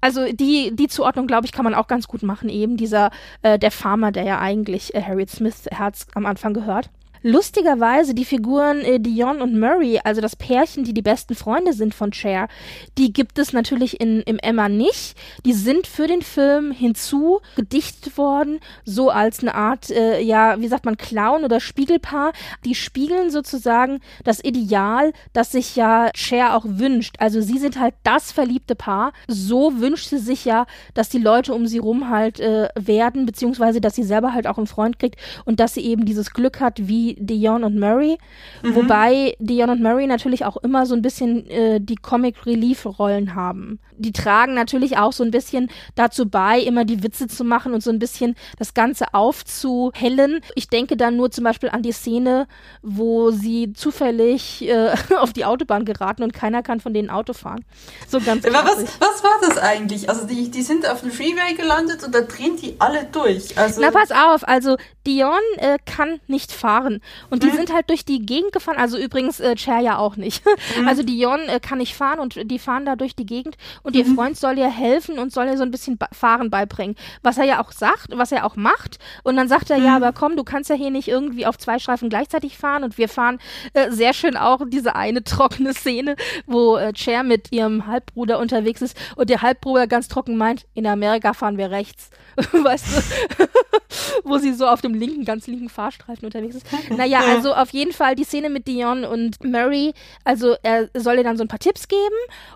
[0.00, 3.10] Also die, die Zuordnung, glaube ich, kann man auch ganz gut machen, eben dieser,
[3.42, 6.88] äh, der Farmer, der ja eigentlich äh, Harriet Smith Herz am Anfang gehört.
[7.22, 11.94] Lustigerweise die Figuren äh, Dion und Murray, also das Pärchen, die die besten Freunde sind
[11.94, 12.48] von Cher,
[12.96, 15.16] die gibt es natürlich in, im Emma nicht.
[15.44, 20.68] Die sind für den Film hinzu gedichtet worden, so als eine Art, äh, ja, wie
[20.68, 22.32] sagt man, Clown oder Spiegelpaar.
[22.64, 27.16] Die spiegeln sozusagen das Ideal, das sich ja Cher auch wünscht.
[27.18, 29.12] Also sie sind halt das verliebte Paar.
[29.28, 33.80] So wünscht sie sich ja, dass die Leute um sie rum halt äh, werden, beziehungsweise
[33.80, 36.88] dass sie selber halt auch einen Freund kriegt und dass sie eben dieses Glück hat,
[36.88, 38.18] wie Dion und Murray.
[38.62, 38.74] Mhm.
[38.74, 43.34] Wobei Dion und Murray natürlich auch immer so ein bisschen äh, die Comic Relief Rollen
[43.34, 43.78] haben.
[43.96, 47.82] Die tragen natürlich auch so ein bisschen dazu bei, immer die Witze zu machen und
[47.82, 50.40] so ein bisschen das Ganze aufzuhellen.
[50.54, 52.46] Ich denke dann nur zum Beispiel an die Szene,
[52.82, 57.64] wo sie zufällig äh, auf die Autobahn geraten und keiner kann von denen Auto fahren.
[58.08, 60.08] So ganz was, was war das eigentlich?
[60.08, 63.56] Also die, die sind auf dem Freeway gelandet und da drehen die alle durch.
[63.58, 66.99] Also Na pass auf, also Dion äh, kann nicht fahren
[67.30, 67.56] Und die mhm.
[67.56, 70.42] sind halt durch die Gegend gefahren, also übrigens äh, Cher ja auch nicht.
[70.78, 70.86] Mhm.
[70.86, 74.04] Also Dion äh, kann nicht fahren und die fahren da durch die Gegend und ihr
[74.04, 74.14] mhm.
[74.14, 76.96] Freund soll ihr helfen und soll ihr so ein bisschen Fahren beibringen.
[77.22, 78.98] Was er ja auch sagt, was er auch macht.
[79.22, 81.78] Und dann sagt er, ja, aber komm, du kannst ja hier nicht irgendwie auf zwei
[81.78, 83.38] Streifen gleichzeitig fahren und wir fahren
[83.72, 88.82] äh, sehr schön auch diese eine trockene Szene, wo äh, Cher mit ihrem Halbbruder unterwegs
[88.82, 92.10] ist und der Halbbruder ganz trocken meint, in Amerika fahren wir rechts.
[92.52, 93.48] weißt du?
[94.24, 96.66] wo sie so auf dem linken, ganz linken Fahrstreifen unterwegs ist.
[96.90, 99.92] Naja, also auf jeden Fall die Szene mit Dion und Murray,
[100.24, 102.00] also er soll ihr dann so ein paar Tipps geben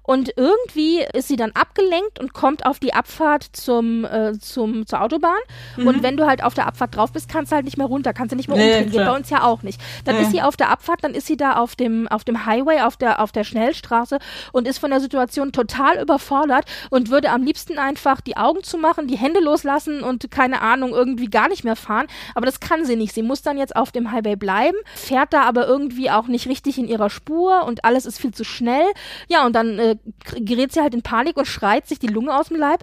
[0.03, 5.03] und irgendwie ist sie dann abgelenkt und kommt auf die Abfahrt zum, äh, zum, zur
[5.03, 5.33] Autobahn
[5.77, 5.87] mhm.
[5.87, 8.13] und wenn du halt auf der Abfahrt drauf bist, kannst du halt nicht mehr runter,
[8.13, 9.81] kannst du nicht mehr nee, umdrehen, geht bei uns ja auch nicht.
[10.05, 10.23] Dann nee.
[10.23, 12.97] ist sie auf der Abfahrt, dann ist sie da auf dem, auf dem Highway, auf
[12.97, 14.19] der, auf der Schnellstraße
[14.53, 19.07] und ist von der Situation total überfordert und würde am liebsten einfach die Augen zumachen,
[19.09, 22.07] die Hände loslassen und keine Ahnung, irgendwie gar nicht mehr fahren.
[22.35, 23.15] Aber das kann sie nicht.
[23.15, 26.79] Sie muss dann jetzt auf dem Highway bleiben, fährt da aber irgendwie auch nicht richtig
[26.79, 28.87] in ihrer Spur und alles ist viel zu schnell.
[29.29, 29.97] Ja, und dann äh,
[30.37, 32.83] gerät sie halt in Panik und schreit sich die Lunge aus dem Leib.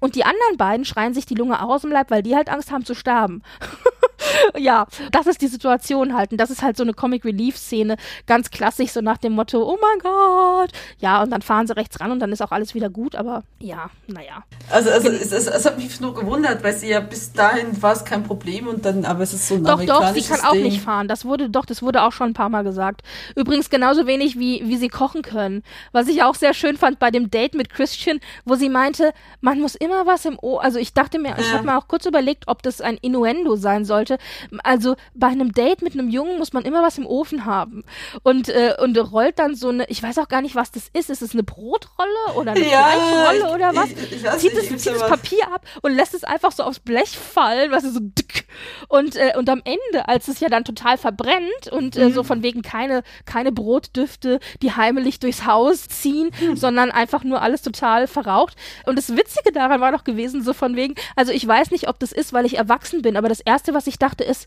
[0.00, 2.48] Und die anderen beiden schreien sich die Lunge auch aus dem Leib, weil die halt
[2.48, 3.42] Angst haben zu sterben.
[4.58, 6.32] ja, das ist die Situation halt.
[6.32, 7.96] Und das ist halt so eine Comic Relief Szene,
[8.26, 10.72] ganz klassisch, so nach dem Motto, oh mein Gott.
[10.98, 13.42] Ja, und dann fahren sie rechts ran und dann ist auch alles wieder gut, aber
[13.60, 14.44] ja, naja.
[14.70, 17.92] Also, also es, es, es hat mich nur gewundert, weil sie ja bis dahin war
[17.92, 20.52] es kein Problem und dann, aber es ist so ein Doch, doch, sie kann auch
[20.52, 20.64] Ding.
[20.64, 21.08] nicht fahren.
[21.08, 23.02] Das wurde, doch, das wurde auch schon ein paar Mal gesagt.
[23.36, 25.62] Übrigens genauso wenig wie, wie sie kochen können.
[25.92, 29.60] Was ich auch sehr schön fand bei dem Date mit Christian, wo sie meinte, man
[29.60, 31.38] muss immer was im Ohr, also ich dachte mir, ja.
[31.38, 34.18] ich habe mir auch kurz überlegt, ob das ein Innuendo sein sollte sollte.
[34.62, 37.84] Also bei einem Date mit einem Jungen muss man immer was im Ofen haben.
[38.22, 41.10] Und, äh, und rollt dann so eine, ich weiß auch gar nicht, was das ist.
[41.10, 43.90] Ist es eine Brotrolle oder eine ja, Fleischrolle oder was?
[43.90, 46.80] Ich, ich zieht nicht, das, zieht das Papier ab und lässt es einfach so aufs
[46.80, 48.46] Blech fallen, was ist so dick.
[48.88, 52.12] Und, äh, und am Ende, als es ja dann total verbrennt und äh, mhm.
[52.12, 56.56] so von wegen keine, keine Brotdüfte, die heimlich durchs Haus ziehen, mhm.
[56.56, 58.56] sondern einfach nur alles total verraucht.
[58.86, 61.98] Und das Witzige daran war doch gewesen, so von wegen, also ich weiß nicht, ob
[61.98, 64.46] das ist, weil ich erwachsen bin, aber das Erste, was ich ich dachte, ist,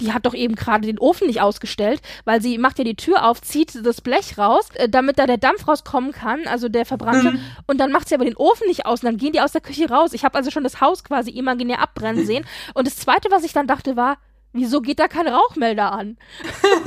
[0.00, 3.24] die hat doch eben gerade den Ofen nicht ausgestellt, weil sie macht ja die Tür
[3.24, 7.32] auf, zieht das Blech raus, äh, damit da der Dampf rauskommen kann, also der verbrannte.
[7.32, 7.40] Mhm.
[7.68, 9.60] Und dann macht sie aber den Ofen nicht aus und dann gehen die aus der
[9.60, 10.14] Küche raus.
[10.14, 12.44] Ich habe also schon das Haus quasi imaginär abbrennen sehen.
[12.74, 14.18] Und das Zweite, was ich dann dachte, war,
[14.52, 16.16] wieso geht da kein Rauchmelder an?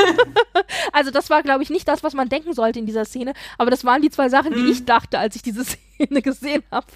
[0.91, 3.33] also das war, glaube ich, nicht das, was man denken sollte in dieser Szene.
[3.57, 4.71] Aber das waren die zwei Sachen, die mhm.
[4.71, 6.87] ich dachte, als ich diese Szene gesehen habe.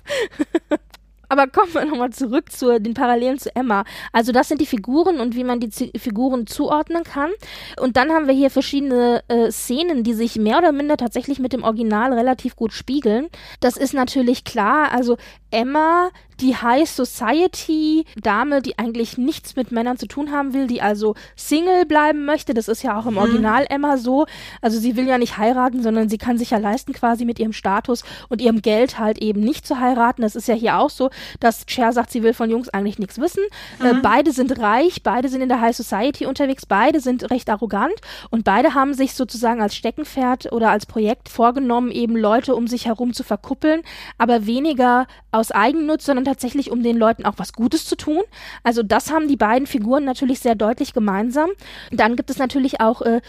[1.38, 3.84] Aber kommen wir nochmal zurück zu den Parallelen zu Emma.
[4.14, 7.30] Also das sind die Figuren und wie man die Z Figuren zuordnen kann.
[7.78, 11.52] Und dann haben wir hier verschiedene äh, Szenen, die sich mehr oder minder tatsächlich mit
[11.52, 13.28] dem Original relativ gut spiegeln.
[13.60, 14.94] Das ist natürlich klar.
[14.94, 15.18] Also
[15.52, 16.10] Emma
[16.42, 21.16] die High Society Dame, die eigentlich nichts mit Männern zu tun haben will, die also
[21.36, 22.54] Single bleiben möchte.
[22.54, 23.20] Das ist ja auch im mhm.
[23.20, 24.26] Original Emma so.
[24.62, 27.54] Also sie will ja nicht heiraten, sondern sie kann sich ja leisten, quasi mit ihrem
[27.54, 30.22] Status und ihrem Geld halt eben nicht zu heiraten.
[30.22, 31.10] Das ist ja hier auch so,
[31.40, 33.44] dass Cher sagt, sie will von Jungs eigentlich nichts wissen.
[33.80, 34.00] Äh, mhm.
[34.00, 37.96] Äh, beide sind reich, beide sind in der High Society unterwegs, beide sind recht arrogant
[38.30, 42.86] und beide haben sich sozusagen als Steckenpferd oder als Projekt vorgenommen, eben Leute um sich
[42.86, 43.82] herum zu verkuppeln,
[44.18, 48.22] aber weniger aus Eigennutz, sondern tatsächlich, um den Leuten auch was Gutes zu tun.
[48.64, 51.50] Also das haben die beiden Figuren natürlich sehr deutlich gemeinsam.
[51.92, 53.22] Dann gibt es natürlich auch äh,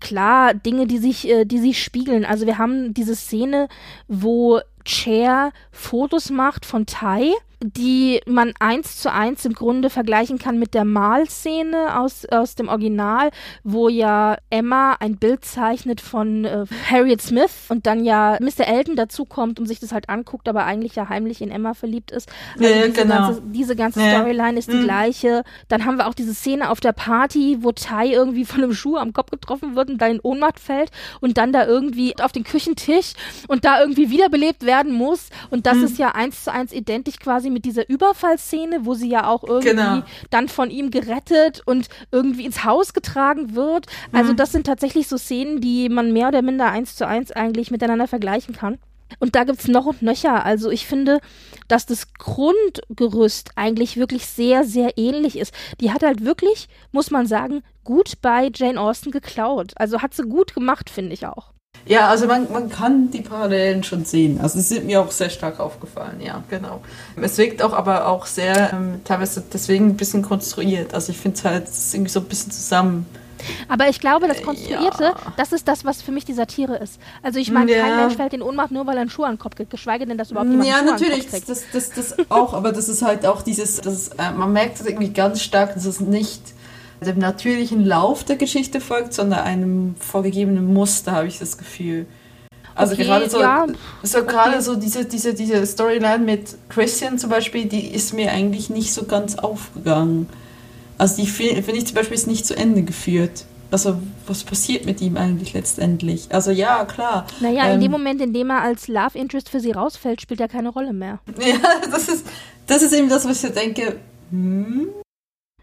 [0.00, 2.24] klar Dinge, die sich, äh, die sich spiegeln.
[2.24, 3.68] Also wir haben diese Szene,
[4.06, 10.58] wo Cher Fotos macht von Tai die man eins zu eins im Grunde vergleichen kann
[10.58, 13.30] mit der Malszene aus, aus dem Original,
[13.64, 18.66] wo ja Emma ein Bild zeichnet von äh, Harriet Smith und dann ja Mr.
[18.68, 22.28] Elton dazukommt und sich das halt anguckt, aber eigentlich ja heimlich in Emma verliebt ist.
[22.54, 23.14] Also ja, diese, genau.
[23.14, 24.10] ganze, diese ganze ja.
[24.10, 24.84] Storyline ist die mhm.
[24.84, 25.42] gleiche.
[25.66, 28.96] Dann haben wir auch diese Szene auf der Party, wo Tai irgendwie von einem Schuh
[28.96, 30.90] am Kopf getroffen wird und da in Ohnmacht fällt
[31.20, 33.14] und dann da irgendwie auf den Küchentisch
[33.48, 35.30] und da irgendwie wiederbelebt werden muss.
[35.50, 35.84] Und das mhm.
[35.84, 39.44] ist ja eins zu eins identisch quasi quasi mit dieser Überfallszene, wo sie ja auch
[39.44, 40.02] irgendwie genau.
[40.30, 43.86] dann von ihm gerettet und irgendwie ins Haus getragen wird.
[44.12, 44.36] Also mhm.
[44.36, 48.06] das sind tatsächlich so Szenen, die man mehr oder minder eins zu eins eigentlich miteinander
[48.06, 48.78] vergleichen kann.
[49.20, 50.44] Und da gibt es noch und nöcher.
[50.44, 51.20] Also ich finde,
[51.66, 55.54] dass das Grundgerüst eigentlich wirklich sehr, sehr ähnlich ist.
[55.80, 59.72] Die hat halt wirklich, muss man sagen, gut bei Jane Austen geklaut.
[59.76, 61.52] Also hat sie gut gemacht, finde ich auch.
[61.88, 64.40] Ja, also man, man kann die Parallelen schon sehen.
[64.42, 66.82] Also sie sind mir auch sehr stark aufgefallen, ja, genau.
[67.16, 70.92] Es wirkt auch aber auch sehr, ähm, teilweise deswegen ein bisschen konstruiert.
[70.92, 73.06] Also ich finde es halt irgendwie so ein bisschen zusammen.
[73.68, 75.16] Aber ich glaube, das Konstruierte, ja.
[75.36, 77.00] das ist das, was für mich die Satire ist.
[77.22, 77.86] Also ich meine, ja.
[77.86, 80.04] kein Mensch fällt in Ohnmacht nur, weil er einen Schuh an den Kopf kriegt, geschweige
[80.04, 82.88] denn, dass überhaupt jemand Ja, einen Schuh natürlich, das, das, das, das auch, aber das
[82.90, 86.42] ist halt auch dieses, das, äh, man merkt es irgendwie ganz stark, dass es nicht
[87.00, 92.06] dem natürlichen Lauf der Geschichte folgt, sondern einem vorgegebenen Muster, habe ich das Gefühl.
[92.74, 93.66] Also Okay, gerade so, ja,
[94.02, 94.26] so okay.
[94.28, 98.92] gerade so diese, diese, diese Storyline mit Christian zum Beispiel, die ist mir eigentlich nicht
[98.94, 100.28] so ganz aufgegangen.
[100.96, 103.44] Also die fi- finde ich zum Beispiel ist nicht zu Ende geführt.
[103.70, 106.28] Also was passiert mit ihm eigentlich letztendlich?
[106.30, 107.26] Also ja, klar.
[107.40, 110.40] Naja, in Ähm, dem Moment, in dem er als Love Interest für sie rausfällt, spielt
[110.40, 111.18] er keine Rolle mehr.
[111.38, 111.56] Ja,
[111.90, 112.26] das ist,
[112.66, 113.96] das ist eben das, was ich denke.
[114.30, 114.88] Hm?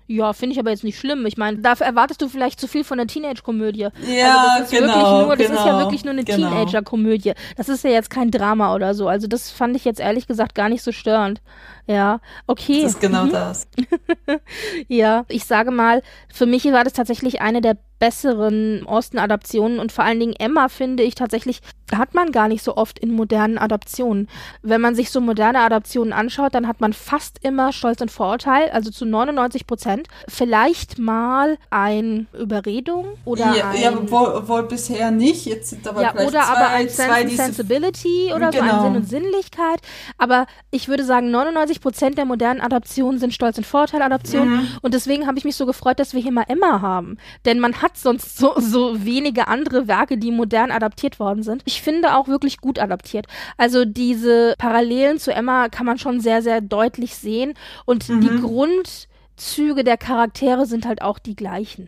[0.08, 1.26] Ja, finde ich aber jetzt nicht schlimm.
[1.26, 3.88] Ich meine, dafür erwartest du vielleicht zu viel von der Teenage-Komödie.
[4.08, 4.94] Ja, also das ist genau.
[4.94, 6.50] wirklich nur, das genau, ist ja wirklich nur eine genau.
[6.50, 7.34] Teenager-Komödie.
[7.58, 9.08] Das ist ja jetzt kein Drama oder so.
[9.08, 11.42] Also das fand ich jetzt ehrlich gesagt gar nicht so störend.
[11.88, 12.82] Ja, okay.
[12.84, 13.32] Das ist genau Mhm.
[13.32, 13.68] das.
[14.88, 16.02] Ja, ich sage mal,
[16.34, 21.02] für mich war das tatsächlich eine der besseren Austen-Adaptionen und vor allen Dingen Emma finde
[21.04, 21.62] ich tatsächlich,
[21.96, 24.28] hat man gar nicht so oft in modernen Adaptionen.
[24.62, 28.70] Wenn man sich so moderne Adaptionen anschaut, dann hat man fast immer Stolz und Vorurteil,
[28.72, 30.08] also zu 99 Prozent.
[30.28, 33.82] Vielleicht mal ein Überredung oder ja, ein...
[33.82, 35.46] ja wohl, wohl bisher nicht.
[35.46, 38.74] Jetzt sind aber ja, oder zwei, aber ein zwei Sense diese Sensibility oder so Genau.
[38.76, 39.80] ein Sinn und Sinnlichkeit.
[40.18, 44.58] Aber ich würde sagen, 99% der modernen Adaptionen sind Stolz- und Vorurteil-Adaptionen.
[44.58, 44.68] Mhm.
[44.82, 47.18] Und deswegen habe ich mich so gefreut, dass wir hier mal Emma haben.
[47.46, 51.62] Denn man hat sonst so, so wenige andere Werke, die modern adaptiert worden sind.
[51.66, 53.28] Ich finde auch wirklich gut adaptiert.
[53.58, 57.54] Also diese Parallelen zu Emma kann man schon sehr, sehr deutlich sehen.
[57.86, 58.22] Und Mhm.
[58.22, 61.88] die Grundzüge der Charaktere sind halt auch die gleichen.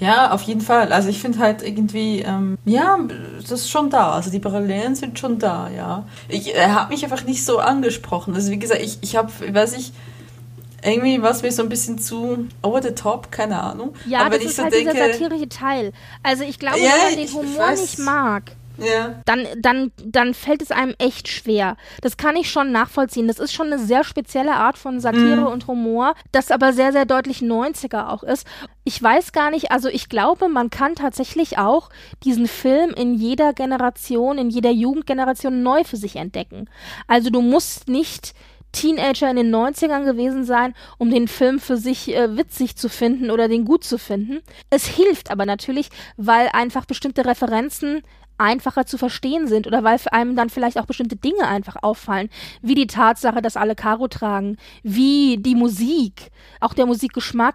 [0.00, 0.92] Ja, auf jeden Fall.
[0.92, 2.98] Also ich finde halt irgendwie, ähm, ja,
[3.40, 4.12] das ist schon da.
[4.12, 6.06] Also die Parallelen sind schon da, ja.
[6.28, 8.34] Ich, er hat mich einfach nicht so angesprochen.
[8.34, 9.92] Also wie gesagt, ich, ich habe, weiß ich,
[10.84, 13.94] irgendwie war es mir so ein bisschen zu over the top, keine Ahnung.
[14.06, 15.92] Ja, Aber das ist so halt denke, dieser satirische Teil.
[16.22, 18.52] Also ich glaube, Ja, wenn man den Humor nicht mag,
[18.84, 21.76] ja, dann, dann, dann fällt es einem echt schwer.
[22.00, 23.28] Das kann ich schon nachvollziehen.
[23.28, 25.46] Das ist schon eine sehr spezielle Art von Satire Mhm.
[25.46, 28.46] und Humor, das aber sehr, sehr deutlich 90er auch ist.
[28.84, 31.90] Ich weiß gar nicht, also ich glaube, man kann tatsächlich auch
[32.24, 36.68] diesen Film in jeder Generation, in jeder Jugendgeneration neu für sich entdecken.
[37.06, 38.34] Also du musst nicht
[38.72, 43.30] Teenager in den 90ern gewesen sein, um den Film für sich äh, witzig zu finden
[43.30, 44.40] oder den gut zu finden.
[44.70, 48.02] Es hilft aber natürlich, weil einfach bestimmte Referenzen
[48.42, 52.28] einfacher zu verstehen sind oder weil einem dann vielleicht auch bestimmte Dinge einfach auffallen,
[52.60, 56.30] wie die Tatsache, dass alle Karo tragen, wie die Musik,
[56.60, 57.54] auch der Musikgeschmack,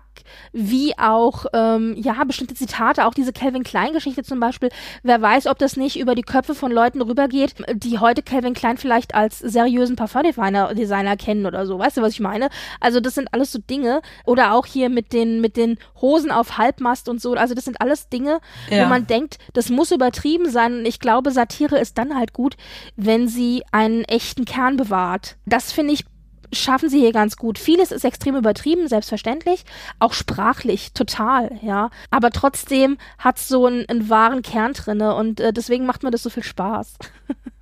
[0.53, 4.69] wie auch ähm, ja bestimmte Zitate, auch diese Calvin Klein Geschichte zum Beispiel.
[5.03, 8.77] Wer weiß, ob das nicht über die Köpfe von Leuten rübergeht, die heute Calvin Klein
[8.77, 11.79] vielleicht als seriösen Parfumdesigner Designer kennen oder so.
[11.79, 12.49] Weißt du, was ich meine?
[12.79, 16.57] Also das sind alles so Dinge oder auch hier mit den mit den Hosen auf
[16.57, 17.33] Halbmast und so.
[17.33, 18.39] Also das sind alles Dinge,
[18.69, 18.83] Ja.
[18.85, 20.79] wo man denkt, das muss übertrieben sein.
[20.79, 22.55] Und ich glaube, Satire ist dann halt gut,
[22.95, 25.37] wenn sie einen echten Kern bewahrt.
[25.45, 26.05] Das finde ich
[26.53, 27.59] schaffen sie hier ganz gut.
[27.59, 29.63] Vieles ist extrem übertrieben, selbstverständlich,
[29.99, 31.89] auch sprachlich, total, ja.
[32.11, 36.23] Aber trotzdem hat so einen, einen wahren Kern drinne und äh, deswegen macht mir das
[36.23, 36.97] so viel Spaß.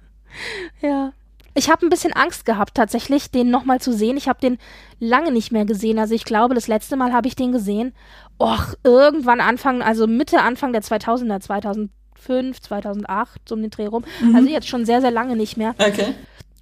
[0.81, 1.11] ja.
[1.57, 4.17] Ich habe ein bisschen Angst gehabt, tatsächlich, den nochmal zu sehen.
[4.17, 4.57] Ich habe den
[4.99, 5.97] lange nicht mehr gesehen.
[5.97, 7.93] Also ich glaube, das letzte Mal habe ich den gesehen.
[8.37, 14.03] Och, irgendwann Anfang, also Mitte, Anfang der 2000er, 2005, 2008, so um den Dreh rum.
[14.35, 15.75] Also jetzt schon sehr, sehr lange nicht mehr.
[15.79, 16.13] okay.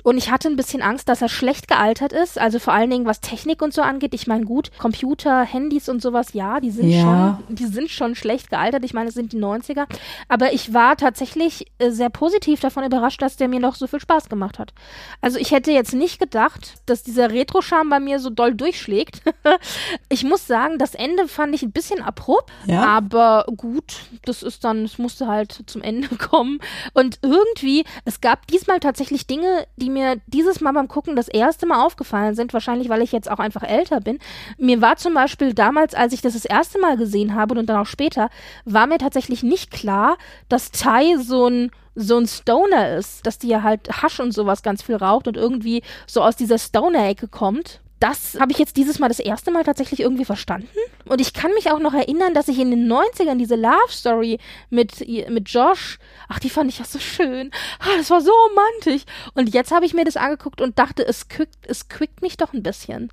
[0.03, 2.37] Und ich hatte ein bisschen Angst, dass er schlecht gealtert ist.
[2.37, 4.13] Also vor allen Dingen, was Technik und so angeht.
[4.13, 7.39] Ich meine, gut, Computer, Handys und sowas, ja, die sind Ja.
[7.47, 8.83] schon, die sind schon schlecht gealtert.
[8.83, 9.85] Ich meine, es sind die 90er.
[10.27, 13.99] Aber ich war tatsächlich äh, sehr positiv davon überrascht, dass der mir noch so viel
[14.01, 14.73] Spaß gemacht hat.
[15.21, 19.21] Also ich hätte jetzt nicht gedacht, dass dieser Retro-Charme bei mir so doll durchschlägt.
[20.09, 22.51] ich muss sagen, das Ende fand ich ein bisschen abrupt.
[22.65, 22.83] Ja.
[22.83, 26.59] Aber gut, das ist dann, es musste halt zum Ende kommen.
[26.93, 31.65] Und irgendwie, es gab diesmal tatsächlich Dinge, die mir dieses Mal beim Gucken das erste
[31.65, 32.53] Mal aufgefallen sind.
[32.53, 34.19] Wahrscheinlich, weil ich jetzt auch einfach älter bin.
[34.57, 37.77] Mir war zum Beispiel damals, als ich das das erste Mal gesehen habe und dann
[37.77, 38.29] auch später,
[38.65, 40.17] war mir tatsächlich nicht klar,
[40.49, 44.63] dass Tai so ein so ein Stoner ist, dass die ja halt Hasch und sowas
[44.63, 47.82] ganz viel raucht und irgendwie so aus dieser Stoner-Ecke kommt.
[48.03, 50.67] Das habe ich jetzt dieses Mal das erste Mal tatsächlich irgendwie verstanden.
[51.05, 54.39] Und ich kann mich auch noch erinnern, dass ich in den 90ern diese Love Story
[54.69, 57.49] mit, mit Josh, ach, die fand ich ja so schön.
[57.79, 59.03] Ah, das war so romantisch.
[59.35, 62.51] Und jetzt habe ich mir das angeguckt und dachte, es quickt, es quickt mich doch
[62.51, 63.09] ein bisschen.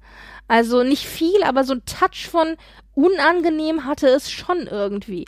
[0.49, 2.57] Also nicht viel, aber so ein Touch von
[2.97, 5.25] unangenehm hatte es schon irgendwie.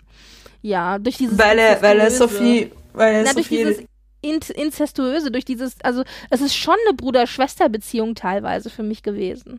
[0.60, 2.52] Ja, durch dieses Weil er, weil er so Inzestuöse.
[2.52, 3.88] viel, weil er Na, so durch viel,
[4.22, 9.58] Inzestuöse, durch dieses, also es ist schon eine Bruder-Schwester-Beziehung teilweise für mich gewesen.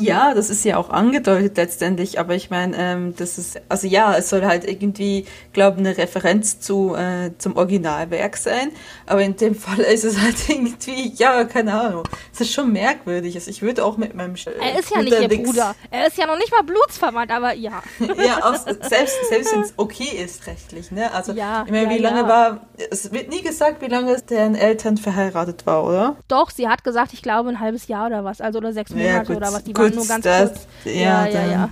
[0.00, 4.16] Ja, das ist ja auch angedeutet letztendlich, aber ich meine, ähm, das ist, also ja,
[4.16, 8.70] es soll halt irgendwie, glaube eine Referenz zu äh, zum Originalwerk sein,
[9.06, 13.34] aber in dem Fall ist es halt irgendwie, ja, keine Ahnung, es ist schon merkwürdig.
[13.36, 16.18] Also ich würde auch mit meinem äh, Er ist ja nicht ihr Bruder, er ist
[16.18, 17.82] ja noch nicht mal blutsverwandt, aber ja.
[18.00, 21.12] ja, aus, selbst selbst wenn es okay ist rechtlich, ne?
[21.12, 22.28] Also ja, ich meine, ja, wie lange ja.
[22.28, 26.16] war, es wird nie gesagt, wie lange deren Eltern verheiratet war, oder?
[26.28, 29.36] Doch, sie hat gesagt, ich glaube ein halbes Jahr oder was, also oder sechs Monate
[29.36, 29.64] oder was.
[29.64, 30.66] Die waren nur ganz das, kurz.
[30.84, 31.70] Ja, ja, ja, ja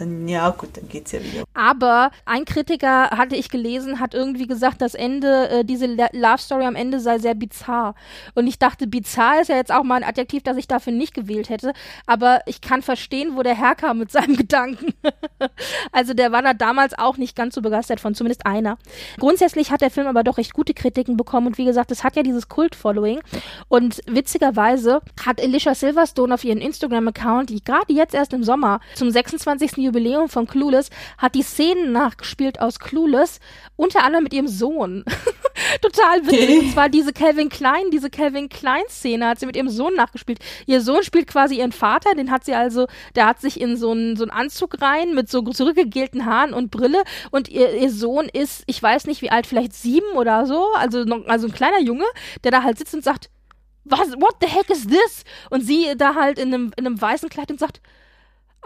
[0.00, 1.44] dann ja gut, dann geht's ja wieder.
[1.54, 6.64] Aber ein Kritiker hatte ich gelesen, hat irgendwie gesagt, das Ende, äh, diese Love Story
[6.64, 7.94] am Ende sei sehr bizarr.
[8.34, 11.14] Und ich dachte, bizarr ist ja jetzt auch mal ein Adjektiv, das ich dafür nicht
[11.14, 11.72] gewählt hätte.
[12.06, 14.94] Aber ich kann verstehen, wo der herkam mit seinem Gedanken.
[15.92, 18.78] also der war da damals auch nicht ganz so begeistert von, zumindest einer.
[19.18, 22.16] Grundsätzlich hat der Film aber doch recht gute Kritiken bekommen und wie gesagt, es hat
[22.16, 23.20] ja dieses Kult-Following.
[23.68, 29.10] Und witzigerweise hat Alicia Silverstone auf ihren Instagram-Account, die gerade jetzt erst im Sommer zum
[29.10, 29.76] 26.
[29.86, 33.40] Jubiläum von Clueless hat die Szenen nachgespielt aus Clueless,
[33.76, 35.04] unter anderem mit ihrem Sohn.
[35.82, 36.42] Total witzig.
[36.42, 36.58] Okay.
[36.58, 40.38] Und zwar diese Calvin Klein, diese Calvin Klein Szene hat sie mit ihrem Sohn nachgespielt.
[40.66, 43.90] Ihr Sohn spielt quasi ihren Vater, den hat sie also, der hat sich in so
[43.90, 48.28] einen so einen Anzug rein mit so zurückgegelten Haaren und Brille und ihr, ihr Sohn
[48.28, 52.04] ist, ich weiß nicht wie alt, vielleicht sieben oder so, also also ein kleiner Junge,
[52.44, 53.30] der da halt sitzt und sagt,
[53.84, 55.24] was, what the heck is this?
[55.50, 57.80] Und sie da halt in einem, in einem weißen Kleid und sagt,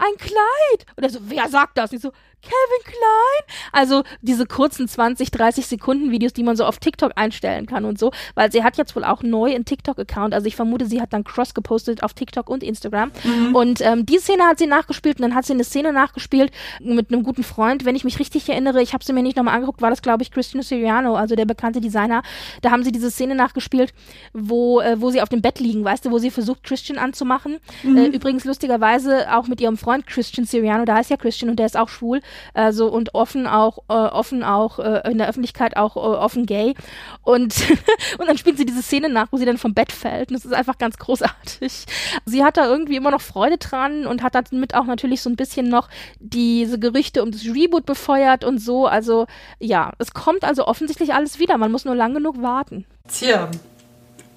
[0.01, 0.85] ein Kleid.
[0.95, 1.93] Und er so, wer sagt das?
[1.93, 2.11] Ich so,
[2.41, 3.57] Kevin Klein.
[3.71, 7.99] Also diese kurzen 20, 30 Sekunden Videos, die man so auf TikTok einstellen kann und
[7.99, 10.33] so, weil sie hat jetzt wohl auch neu einen TikTok-Account.
[10.33, 13.11] Also ich vermute, sie hat dann Cross gepostet auf TikTok und Instagram.
[13.23, 13.55] Mhm.
[13.55, 17.11] Und ähm, die Szene hat sie nachgespielt und dann hat sie eine Szene nachgespielt mit
[17.11, 17.85] einem guten Freund.
[17.85, 20.23] Wenn ich mich richtig erinnere, ich habe sie mir nicht nochmal angeguckt, war das glaube
[20.23, 22.23] ich Christian Siriano, also der bekannte Designer.
[22.61, 23.93] Da haben sie diese Szene nachgespielt,
[24.33, 27.59] wo, äh, wo sie auf dem Bett liegen, weißt du, wo sie versucht, Christian anzumachen.
[27.83, 27.97] Mhm.
[27.97, 31.65] Äh, übrigens lustigerweise auch mit ihrem Freund Christian Siriano, da ist ja Christian und der
[31.65, 32.21] ist auch schwul
[32.53, 36.75] also und offen auch, äh, offen auch äh, in der Öffentlichkeit auch äh, offen gay.
[37.23, 37.55] Und,
[38.17, 40.29] und dann spielt sie diese Szene nach, wo sie dann vom Bett fällt.
[40.29, 41.85] Und das ist einfach ganz großartig.
[42.25, 45.35] Sie hat da irgendwie immer noch Freude dran und hat damit auch natürlich so ein
[45.35, 48.87] bisschen noch diese Gerüchte um das Reboot befeuert und so.
[48.87, 49.27] Also
[49.59, 51.57] ja, es kommt also offensichtlich alles wieder.
[51.57, 52.85] Man muss nur lang genug warten.
[53.07, 53.49] Tja.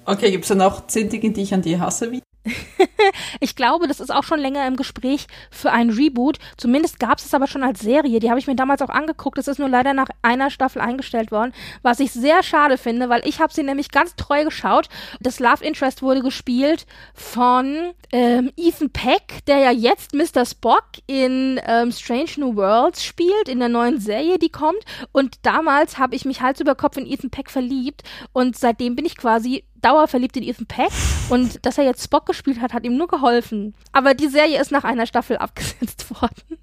[0.05, 2.11] Okay, gibt es dann auch zehn Dinge, die ich an dir hasse?
[2.11, 2.21] Wie?
[3.39, 6.37] ich glaube, das ist auch schon länger im Gespräch für ein Reboot.
[6.57, 8.19] Zumindest gab es es aber schon als Serie.
[8.19, 9.37] Die habe ich mir damals auch angeguckt.
[9.37, 13.27] Es ist nur leider nach einer Staffel eingestellt worden, was ich sehr schade finde, weil
[13.27, 14.89] ich habe sie nämlich ganz treu geschaut.
[15.19, 20.45] Das Love Interest wurde gespielt von ähm, Ethan Peck, der ja jetzt Mr.
[20.45, 24.83] Spock in ähm, Strange New Worlds spielt, in der neuen Serie, die kommt.
[25.11, 29.05] Und damals habe ich mich Hals über Kopf in Ethan Peck verliebt und seitdem bin
[29.05, 30.91] ich quasi dauerverliebt in Ethan Peck
[31.29, 33.75] und dass er jetzt Spock gespielt hat, hat ihm nur geholfen.
[33.91, 36.57] Aber die Serie ist nach einer Staffel abgesetzt worden.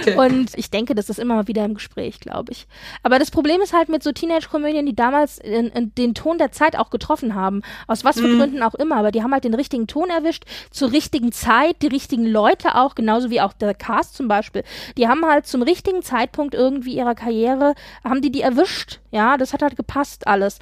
[0.00, 0.16] Okay.
[0.16, 2.66] Und ich denke, das ist immer mal wieder im Gespräch, glaube ich.
[3.02, 6.52] Aber das Problem ist halt mit so Teenage-Komödien, die damals in, in den Ton der
[6.52, 7.62] Zeit auch getroffen haben.
[7.86, 8.38] Aus was für mhm.
[8.38, 8.96] Gründen auch immer.
[8.96, 12.94] Aber die haben halt den richtigen Ton erwischt, zur richtigen Zeit, die richtigen Leute auch,
[12.94, 14.64] genauso wie auch der Cast zum Beispiel.
[14.96, 19.00] Die haben halt zum richtigen Zeitpunkt irgendwie ihrer Karriere, haben die die erwischt.
[19.10, 20.58] Ja, das hat halt gepasst alles.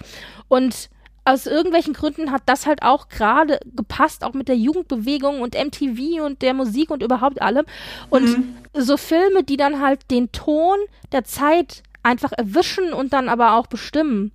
[0.49, 0.91] Und
[1.27, 6.25] aus irgendwelchen Gründen hat das halt auch gerade gepasst, auch mit der Jugendbewegung und MTV
[6.25, 7.67] und der Musik und überhaupt allem.
[8.11, 8.57] Und mhm.
[8.73, 10.79] so Filme, die dann halt den Ton
[11.11, 14.31] der Zeit einfach erwischen und dann aber auch bestimmen.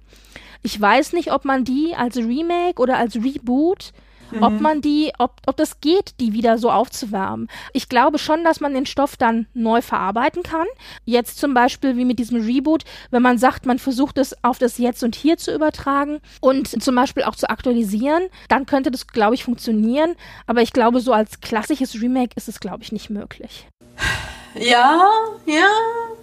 [0.64, 3.94] Ich weiß nicht, ob man die als Remake oder als Reboot
[4.32, 4.44] mhm.
[4.44, 7.48] ob man die, ob, ob das geht, die wieder so aufzuwärmen.
[7.74, 10.68] Ich glaube schon, dass man den Stoff dann neu verarbeiten kann.
[11.06, 14.78] Jetzt zum Beispiel wie mit diesem Reboot, wenn man sagt, man versucht es auf das
[14.78, 19.36] Jetzt und Hier zu übertragen und zum Beispiel auch zu aktualisieren, dann könnte das, glaube
[19.36, 20.16] ich, funktionieren.
[20.48, 23.68] Aber ich glaube, so als klassisches Remake ist es, glaube ich, nicht möglich.
[24.56, 25.08] Ja,
[25.46, 25.70] ja,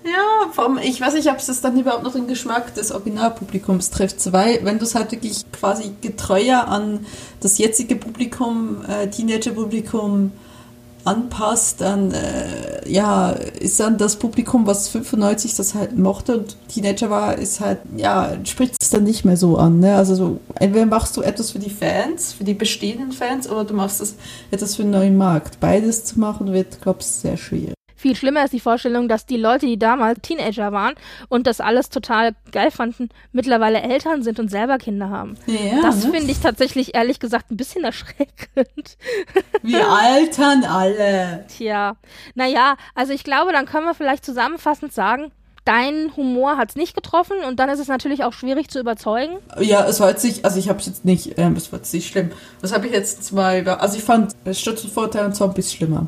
[0.05, 0.51] ja.
[0.57, 4.33] Allem, ich weiß nicht, ob es dann überhaupt noch den Geschmack des Originalpublikums trifft.
[4.33, 7.07] Weil, wenn du es halt wirklich quasi getreuer an
[7.41, 10.33] das jetzige Publikum, äh, Teenager-Publikum
[11.05, 17.09] anpasst, dann äh, ja, ist dann das Publikum, was 95 das halt mochte und Teenager
[17.09, 19.81] war, ist halt, ja, spricht es dann nicht mehr so an.
[19.81, 19.97] Ne?
[19.97, 23.75] Also so, entweder machst du etwas für die Fans, für die bestehenden Fans, oder du
[23.75, 24.17] machst das,
[24.51, 25.61] etwas für einen neuen Markt.
[25.61, 27.78] Beides zu machen wird, glaube ich, sehr schwierig.
[27.99, 30.95] Viel schlimmer ist die Vorstellung, dass die Leute, die damals Teenager waren
[31.29, 35.35] und das alles total geil fanden, mittlerweile Eltern sind und selber Kinder haben.
[35.47, 36.13] Ja, das ne?
[36.13, 38.97] finde ich tatsächlich ehrlich gesagt ein bisschen erschreckend.
[39.63, 41.45] Wir altern alle.
[41.49, 41.97] Tja,
[42.37, 45.33] naja, also ich glaube, dann können wir vielleicht zusammenfassend sagen,
[45.65, 49.39] dein Humor hat es nicht getroffen und dann ist es natürlich auch schwierig zu überzeugen.
[49.59, 51.93] Ja, es war jetzt nicht, also ich habe es jetzt nicht, ähm, es war jetzt
[51.93, 52.31] nicht schlimm.
[52.63, 56.07] Das habe ich jetzt mal, also ich fand Stützenvorteil und Zombies schlimmer.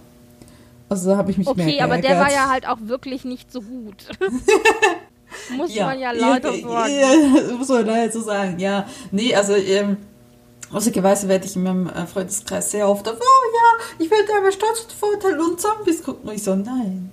[0.91, 3.24] Also da habe ich mich okay, mehr Okay, aber der war ja halt auch wirklich
[3.24, 4.07] nicht so gut.
[5.57, 6.93] muss ja, man ja leider sagen.
[6.93, 8.86] Ja, muss man leider so sagen, ja.
[9.11, 9.97] Nee, also ähm,
[10.72, 13.22] Lustigerweise werde ich in meinem äh, Freundeskreis sehr oft auf, oh
[13.55, 16.28] ja, ich will einmal Staatsvorteil und Zombies gucken.
[16.28, 17.11] Und ich so, nein.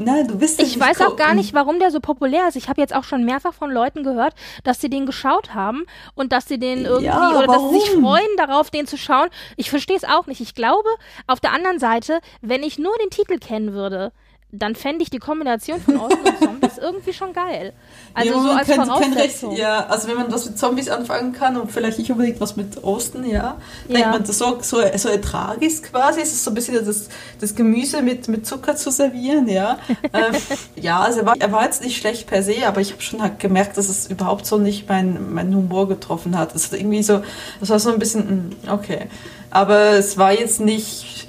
[0.00, 2.56] Nein, du bist Ich weiß auch gar nicht, warum der so populär ist.
[2.56, 4.34] Ich habe jetzt auch schon mehrfach von Leuten gehört,
[4.64, 5.84] dass sie den geschaut haben
[6.14, 8.04] und dass sie den irgendwie Ja, oder dass sie sich warum?
[8.04, 9.28] freuen darauf, den zu schauen.
[9.56, 10.40] Ich verstehe es auch nicht.
[10.40, 10.88] Ich glaube,
[11.26, 14.12] auf der anderen Seite, wenn ich nur den Titel kennen würde,
[14.52, 17.72] dann fände ich die Kombination von Osten und Zombies irgendwie schon geil.
[18.14, 19.56] Also ja, so als kann- kann Voraussetzung.
[19.56, 22.82] ja, also wenn man was mit Zombies anfangen kann und vielleicht nicht unbedingt was mit
[22.82, 24.10] Osten, ja, denkt Ja.
[24.10, 27.08] man, das so, so, so ertrag ist quasi, es ist so ein bisschen das,
[27.40, 29.78] das Gemüse mit, mit Zucker zu servieren, ja.
[30.12, 30.34] ähm,
[30.74, 33.22] ja, also er war, er war jetzt nicht schlecht per se, aber ich habe schon
[33.22, 36.54] halt gemerkt, dass es überhaupt so nicht mein, mein Humor getroffen hat.
[36.56, 37.22] Es hat irgendwie so,
[37.60, 39.06] das war so ein bisschen, mm, okay.
[39.52, 41.26] Aber es war jetzt nicht,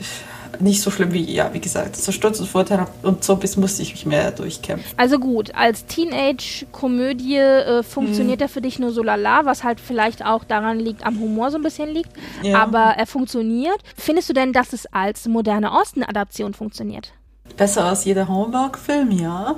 [0.61, 3.91] nicht so schlimm wie, ja, wie gesagt, so Sturz und Vorteil und Zombies musste ich
[3.91, 4.91] mich mehr durchkämpfen.
[4.97, 10.25] Also gut, als Teenage-Komödie äh, funktioniert er für dich nur so lala, was halt vielleicht
[10.25, 12.11] auch daran liegt, am Humor so ein bisschen liegt.
[12.43, 12.61] Ja.
[12.61, 13.77] Aber er funktioniert.
[13.97, 17.13] Findest du denn, dass es als moderne Osten-Adaption funktioniert?
[17.57, 19.55] Besser als jeder Hallmark-Film, ja.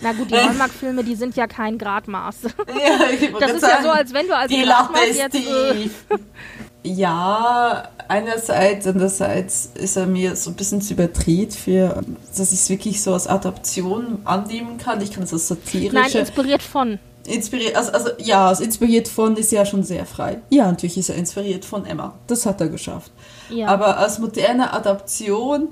[0.00, 0.34] Na gut, die.
[0.36, 2.36] Hallmark-Filme, die sind ja kein Gradmaß.
[2.42, 5.34] ja Das ist ja sagen, so, als wenn du als die Gradmaß jetzt...
[5.34, 5.88] Äh.
[6.84, 12.02] Ja, einerseits, andererseits ist er mir so ein bisschen zu überdreht für,
[12.36, 15.00] dass ich es wirklich so als Adaption annehmen kann.
[15.00, 15.94] Ich kann es als satirische...
[15.94, 16.98] nein, inspiriert von.
[17.24, 20.42] Inspiriert, also, also ja, also inspiriert von ist ja schon sehr frei.
[20.50, 22.14] Ja, natürlich ist er inspiriert von Emma.
[22.26, 23.12] Das hat er geschafft.
[23.48, 23.68] Ja.
[23.68, 25.68] Aber als moderne Adaption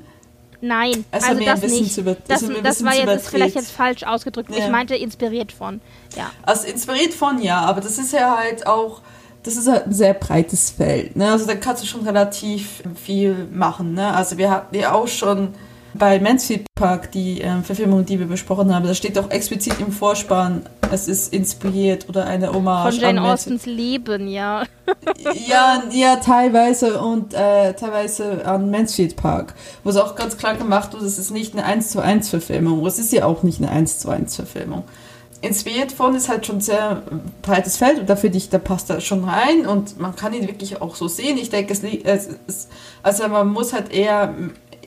[0.62, 1.94] Nein, also mir ein das nicht.
[1.94, 4.50] zu das das war jetzt ist vielleicht jetzt falsch ausgedrückt.
[4.50, 4.58] Ja.
[4.58, 5.80] Ich meinte inspiriert von.
[6.16, 6.30] Ja.
[6.42, 9.00] Also inspiriert von, ja, aber das ist ja halt auch,
[9.42, 11.16] das ist halt ein sehr breites Feld.
[11.16, 11.30] Ne?
[11.30, 13.94] Also da kannst du schon relativ viel machen.
[13.94, 14.14] Ne?
[14.14, 15.54] Also wir hatten ja auch schon
[15.94, 19.92] bei Mansfield Park die ähm, Verfilmung, die wir besprochen haben, da steht doch explizit im
[19.92, 23.22] Vorspann, es ist inspiriert oder eine Hommage Von Jane.
[23.22, 24.64] Austens Leben, ja.
[25.46, 30.92] Ja, ja, teilweise und äh, teilweise an Mansfield Park, wo es auch ganz klar gemacht
[30.94, 32.84] wurde, es ist nicht eine 1 zu 1 Verfilmung.
[32.86, 34.84] Es ist ja auch nicht eine 1 zu 1 Verfilmung.
[35.42, 37.02] Inspiriert von ist halt schon sehr
[37.40, 40.46] breites Feld und da finde ich, da passt er schon rein und man kann ihn
[40.46, 41.38] wirklich auch so sehen.
[41.38, 42.68] Ich denke, es, es, es
[43.02, 44.34] also man muss halt eher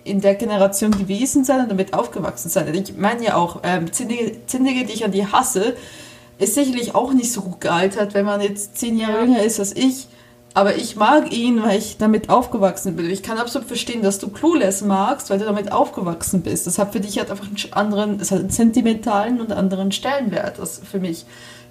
[0.04, 2.72] in der Generation gewesen sein und damit aufgewachsen sein.
[2.74, 5.76] Ich meine ja auch, ähm, Zindige, Zindige, die ich an die hasse,
[6.38, 9.24] ist sicherlich auch nicht so gut gealtert, wenn man jetzt zehn Jahre Ja.
[9.24, 10.08] jünger ist als ich.
[10.56, 13.10] Aber ich mag ihn, weil ich damit aufgewachsen bin.
[13.10, 16.68] Ich kann absolut verstehen, dass du Clueless magst, weil du damit aufgewachsen bist.
[16.68, 20.60] Das hat für dich halt einfach einen anderen, es hat einen sentimentalen und anderen Stellenwert
[20.60, 21.26] als für mich,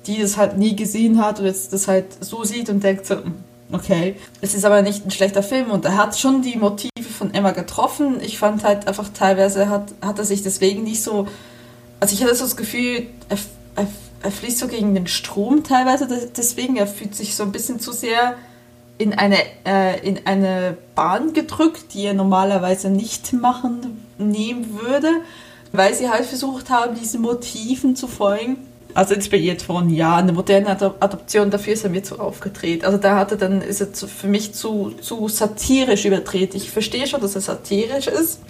[0.09, 3.15] die das halt nie gesehen hat und jetzt das halt so sieht und denkt so,
[3.17, 3.35] "Hm,
[3.71, 4.17] okay.
[4.41, 7.53] Es ist aber nicht ein schlechter Film und er hat schon die Motive von Emma
[7.53, 8.17] getroffen.
[8.21, 11.29] Ich fand halt einfach teilweise hat, hat er sich deswegen nicht so,
[12.01, 13.39] also ich hatte so das Gefühl, er,
[13.77, 13.87] er,
[14.25, 17.79] er fließt so gegen den Strom teilweise, des- deswegen er fühlt sich so ein bisschen
[17.79, 18.35] zu sehr
[18.99, 19.37] in eine,
[19.67, 25.09] äh, in eine Bahn gedrückt, die er normalerweise nicht machen nehmen würde,
[25.73, 28.59] weil sie halt versucht haben, diesen Motiven zu folgen.
[28.95, 32.85] Also inspiriert von, ja, eine moderne Adop- Adoption, dafür ist er mir zu aufgedreht.
[32.85, 36.55] Also da hat er dann, ist er zu, für mich zu, zu satirisch überdreht.
[36.55, 38.41] Ich verstehe schon, dass er satirisch ist,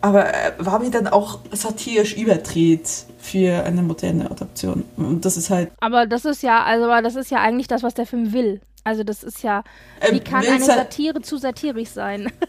[0.00, 2.88] aber er war mir dann auch satirisch überdreht
[3.18, 4.84] für eine moderne Adoption.
[4.96, 7.94] Und das ist halt Aber das ist ja, also das ist ja eigentlich das, was
[7.94, 8.60] der Film will.
[8.82, 9.62] Also das ist ja,
[10.00, 12.32] Ähm, wie kann will's eine Satire zu satirisch sein?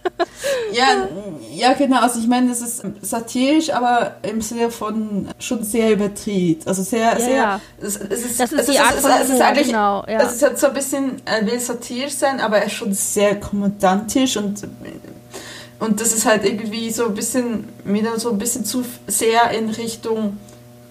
[0.74, 1.08] Ja,
[1.54, 2.00] ja, genau.
[2.00, 6.68] Also ich meine, es ist satirisch, aber im Sinne von schon sehr überdreht.
[6.68, 7.36] Also sehr, sehr.
[7.36, 7.62] ja.
[7.80, 10.22] Es, es ist, Das ist es die Art es, von es ist eigentlich, genau, ja.
[10.22, 13.40] Es ist halt so ein bisschen, er will satirisch sein, aber er ist schon sehr
[13.40, 14.64] kommandantisch und
[15.82, 19.50] und das ist halt irgendwie so ein bisschen, mir dann so ein bisschen zu sehr
[19.50, 20.38] in Richtung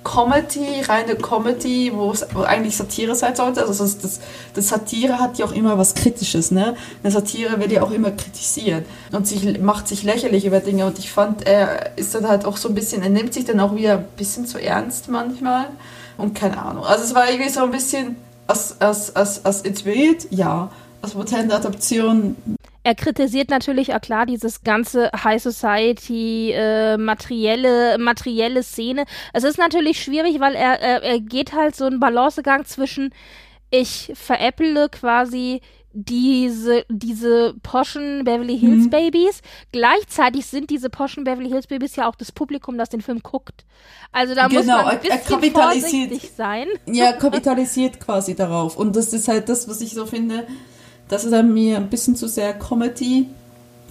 [0.02, 3.64] Comedy, reine Comedy, wo es eigentlich Satire sein sollte.
[3.64, 4.20] Also das, das,
[4.52, 6.74] das Satire hat ja auch immer was Kritisches, ne?
[7.04, 10.86] Eine Satire wird ja auch immer kritisiert und sich, macht sich lächerlich über Dinge.
[10.86, 13.60] Und ich fand, er ist dann halt auch so ein bisschen, er nimmt sich dann
[13.60, 15.66] auch wieder ein bisschen zu ernst manchmal.
[16.18, 16.84] Und keine Ahnung.
[16.84, 18.16] Also es war irgendwie so ein bisschen
[18.48, 20.68] als, als, als, als inspiriert, ja.
[21.00, 22.34] Als moderne Adaption,
[22.82, 29.04] Er kritisiert natürlich, ja klar, dieses ganze High Society, äh, materielle, materielle Szene.
[29.32, 33.12] Es ist natürlich schwierig, weil er, er, er geht halt so einen Balancegang zwischen,
[33.70, 35.60] ich veräpple quasi
[35.92, 38.90] diese, diese poschen Beverly Hills mhm.
[38.90, 39.40] Babys.
[39.72, 43.64] Gleichzeitig sind diese poschen Beverly Hills Babys ja auch das Publikum, das den Film guckt.
[44.12, 46.68] Also da genau, muss man ein bisschen vorsichtig sein.
[46.86, 48.76] Ja, kapitalisiert quasi darauf.
[48.76, 50.46] Und das ist halt das, was ich so finde,
[51.10, 53.26] das ist an mir ein bisschen zu sehr Comedy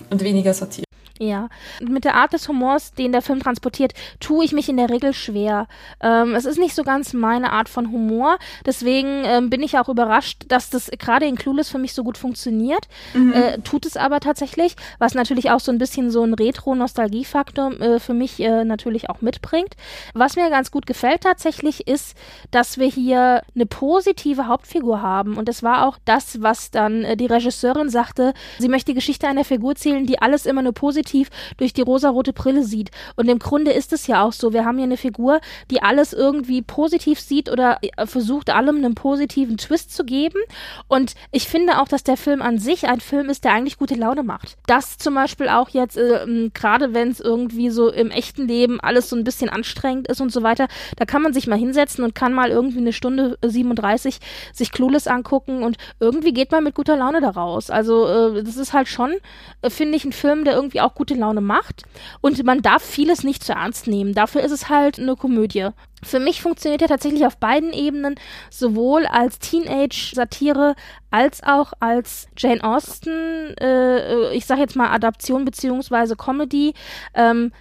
[0.09, 0.88] und weniger Satire.
[1.21, 1.49] Ja,
[1.81, 3.91] mit der Art des Humors, den der Film transportiert,
[4.21, 5.67] tue ich mich in der Regel schwer.
[5.99, 9.89] Ähm, es ist nicht so ganz meine Art von Humor, deswegen ähm, bin ich auch
[9.89, 12.87] überrascht, dass das gerade in Clueless für mich so gut funktioniert.
[13.13, 13.33] Mhm.
[13.33, 17.99] Äh, tut es aber tatsächlich, was natürlich auch so ein bisschen so ein Retro-Nostalgie-Faktor äh,
[17.99, 19.75] für mich äh, natürlich auch mitbringt.
[20.13, 22.15] Was mir ganz gut gefällt tatsächlich ist,
[22.51, 27.17] dass wir hier eine positive Hauptfigur haben und das war auch das, was dann äh,
[27.17, 28.33] die Regisseurin sagte.
[28.57, 31.81] Sie möchte die Geschichte einer Figur zählen, die alles immer nur positiv positiv durch die
[31.81, 32.91] rosarote Brille sieht.
[33.15, 34.53] Und im Grunde ist es ja auch so.
[34.53, 35.39] Wir haben hier eine Figur,
[35.71, 40.39] die alles irgendwie positiv sieht oder äh, versucht, allem einen positiven Twist zu geben.
[40.87, 43.95] Und ich finde auch, dass der Film an sich ein Film ist, der eigentlich gute
[43.95, 44.57] Laune macht.
[44.67, 49.09] Das zum Beispiel auch jetzt, äh, gerade wenn es irgendwie so im echten Leben alles
[49.09, 50.67] so ein bisschen anstrengend ist und so weiter,
[50.97, 54.19] da kann man sich mal hinsetzen und kann mal irgendwie eine Stunde 37
[54.53, 57.69] sich Clueless angucken und irgendwie geht man mit guter Laune daraus.
[57.69, 59.13] Also äh, das ist halt schon,
[59.61, 61.83] äh, finde ich, ein Film, der irgendwie auch gute Laune macht.
[62.21, 64.13] Und man darf vieles nicht zu ernst nehmen.
[64.13, 65.69] Dafür ist es halt eine Komödie.
[66.03, 68.15] Für mich funktioniert er tatsächlich auf beiden Ebenen,
[68.49, 70.75] sowohl als Teenage-Satire
[71.09, 76.73] als auch als Jane Austen, äh, ich sag jetzt mal Adaption beziehungsweise Comedy.
[77.13, 77.51] Ähm,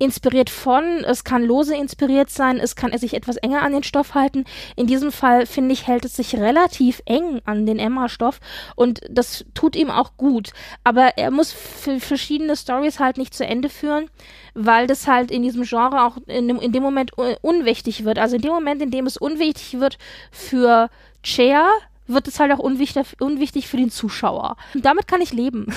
[0.00, 4.14] inspiriert von, es kann lose inspiriert sein, es kann sich etwas enger an den Stoff
[4.14, 4.44] halten.
[4.74, 8.40] In diesem Fall, finde ich, hält es sich relativ eng an den Emma-Stoff
[8.76, 10.52] und das tut ihm auch gut.
[10.84, 14.08] Aber er muss für verschiedene Stories halt nicht zu Ende führen,
[14.54, 17.12] weil das halt in diesem Genre auch in dem, in dem Moment
[17.42, 18.18] unwichtig wird.
[18.18, 19.98] Also in dem Moment, in dem es unwichtig wird
[20.32, 20.88] für
[21.22, 21.68] Chair,
[22.06, 24.56] wird es halt auch unwichtig für den Zuschauer.
[24.74, 25.74] Und damit kann ich leben.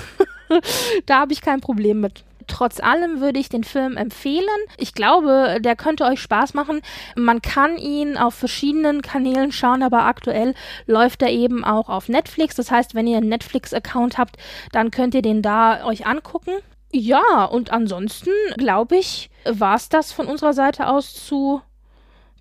[1.05, 2.23] da habe ich kein Problem mit.
[2.47, 4.47] Trotz allem würde ich den Film empfehlen.
[4.77, 6.81] Ich glaube, der könnte euch Spaß machen.
[7.15, 10.53] Man kann ihn auf verschiedenen Kanälen schauen, aber aktuell
[10.85, 12.55] läuft er eben auch auf Netflix.
[12.55, 14.37] Das heißt, wenn ihr einen Netflix-Account habt,
[14.71, 16.51] dann könnt ihr den da euch angucken.
[16.91, 21.61] Ja, und ansonsten, glaube ich, war es das von unserer Seite aus zu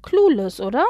[0.02, 0.84] Clueless, oder?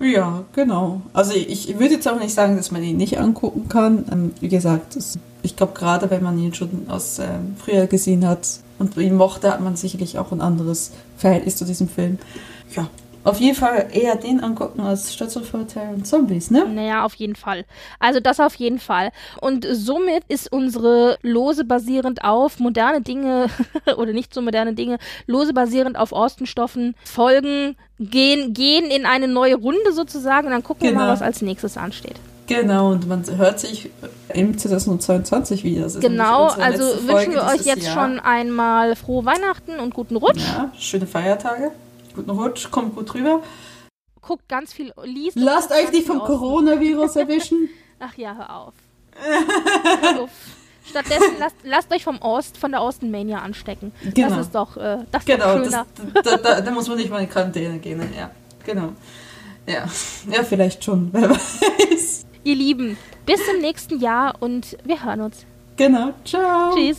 [0.00, 1.02] Ja, genau.
[1.12, 4.04] Also ich würde jetzt auch nicht sagen, dass man ihn nicht angucken kann.
[4.10, 8.26] Ähm, wie gesagt, das, ich glaube, gerade wenn man ihn schon aus ähm, früher gesehen
[8.26, 8.48] hat
[8.78, 12.18] und ihn mochte, hat man sicherlich auch ein anderes Verhältnis zu diesem Film.
[12.74, 12.88] Ja,
[13.24, 16.66] auf jeden Fall eher den angucken als Stadtvorteil und Zombies, ne?
[16.66, 17.64] Naja, auf jeden Fall.
[17.98, 19.12] Also das auf jeden Fall.
[19.40, 23.46] Und somit ist unsere Lose basierend auf moderne Dinge
[23.96, 29.56] oder nicht so moderne Dinge, Lose basierend auf Ostenstoffen Folgen gehen, gehen in eine neue
[29.56, 30.92] Runde sozusagen und dann gucken genau.
[30.92, 31.12] wir mal, genau.
[31.14, 32.16] was als nächstes ansteht.
[32.46, 33.90] Genau, und man hört sich
[34.28, 35.88] im 2022 wieder.
[36.00, 37.94] genau, also wünschen wir euch jetzt Jahr.
[37.94, 40.42] schon einmal frohe Weihnachten und guten Rutsch.
[40.46, 41.72] Ja, schöne Feiertage.
[42.14, 43.42] Guten Rutsch, kommt gut rüber.
[44.20, 45.36] Guckt ganz viel, liest.
[45.38, 47.68] Lasst euch nicht vom Coronavirus erwischen.
[47.98, 48.74] Ach ja, hör auf.
[50.02, 50.30] hör auf.
[50.86, 53.92] Stattdessen lasst, lasst, euch vom Ost, von der Ostenmania anstecken.
[54.14, 54.28] Genau.
[54.28, 55.86] Das ist doch, äh, das genau, schöner.
[56.12, 58.02] Das, da, da, da, muss man nicht mal in Quarantäne gehen.
[58.16, 58.30] Ja,
[58.64, 58.92] genau.
[59.66, 59.86] Ja.
[60.30, 61.30] ja, vielleicht schon, wer
[61.90, 62.96] weiß ihr Lieben,
[63.26, 65.44] bis zum nächsten Jahr und wir hören uns.
[65.76, 66.74] Genau, ciao.
[66.74, 66.98] Tschüss.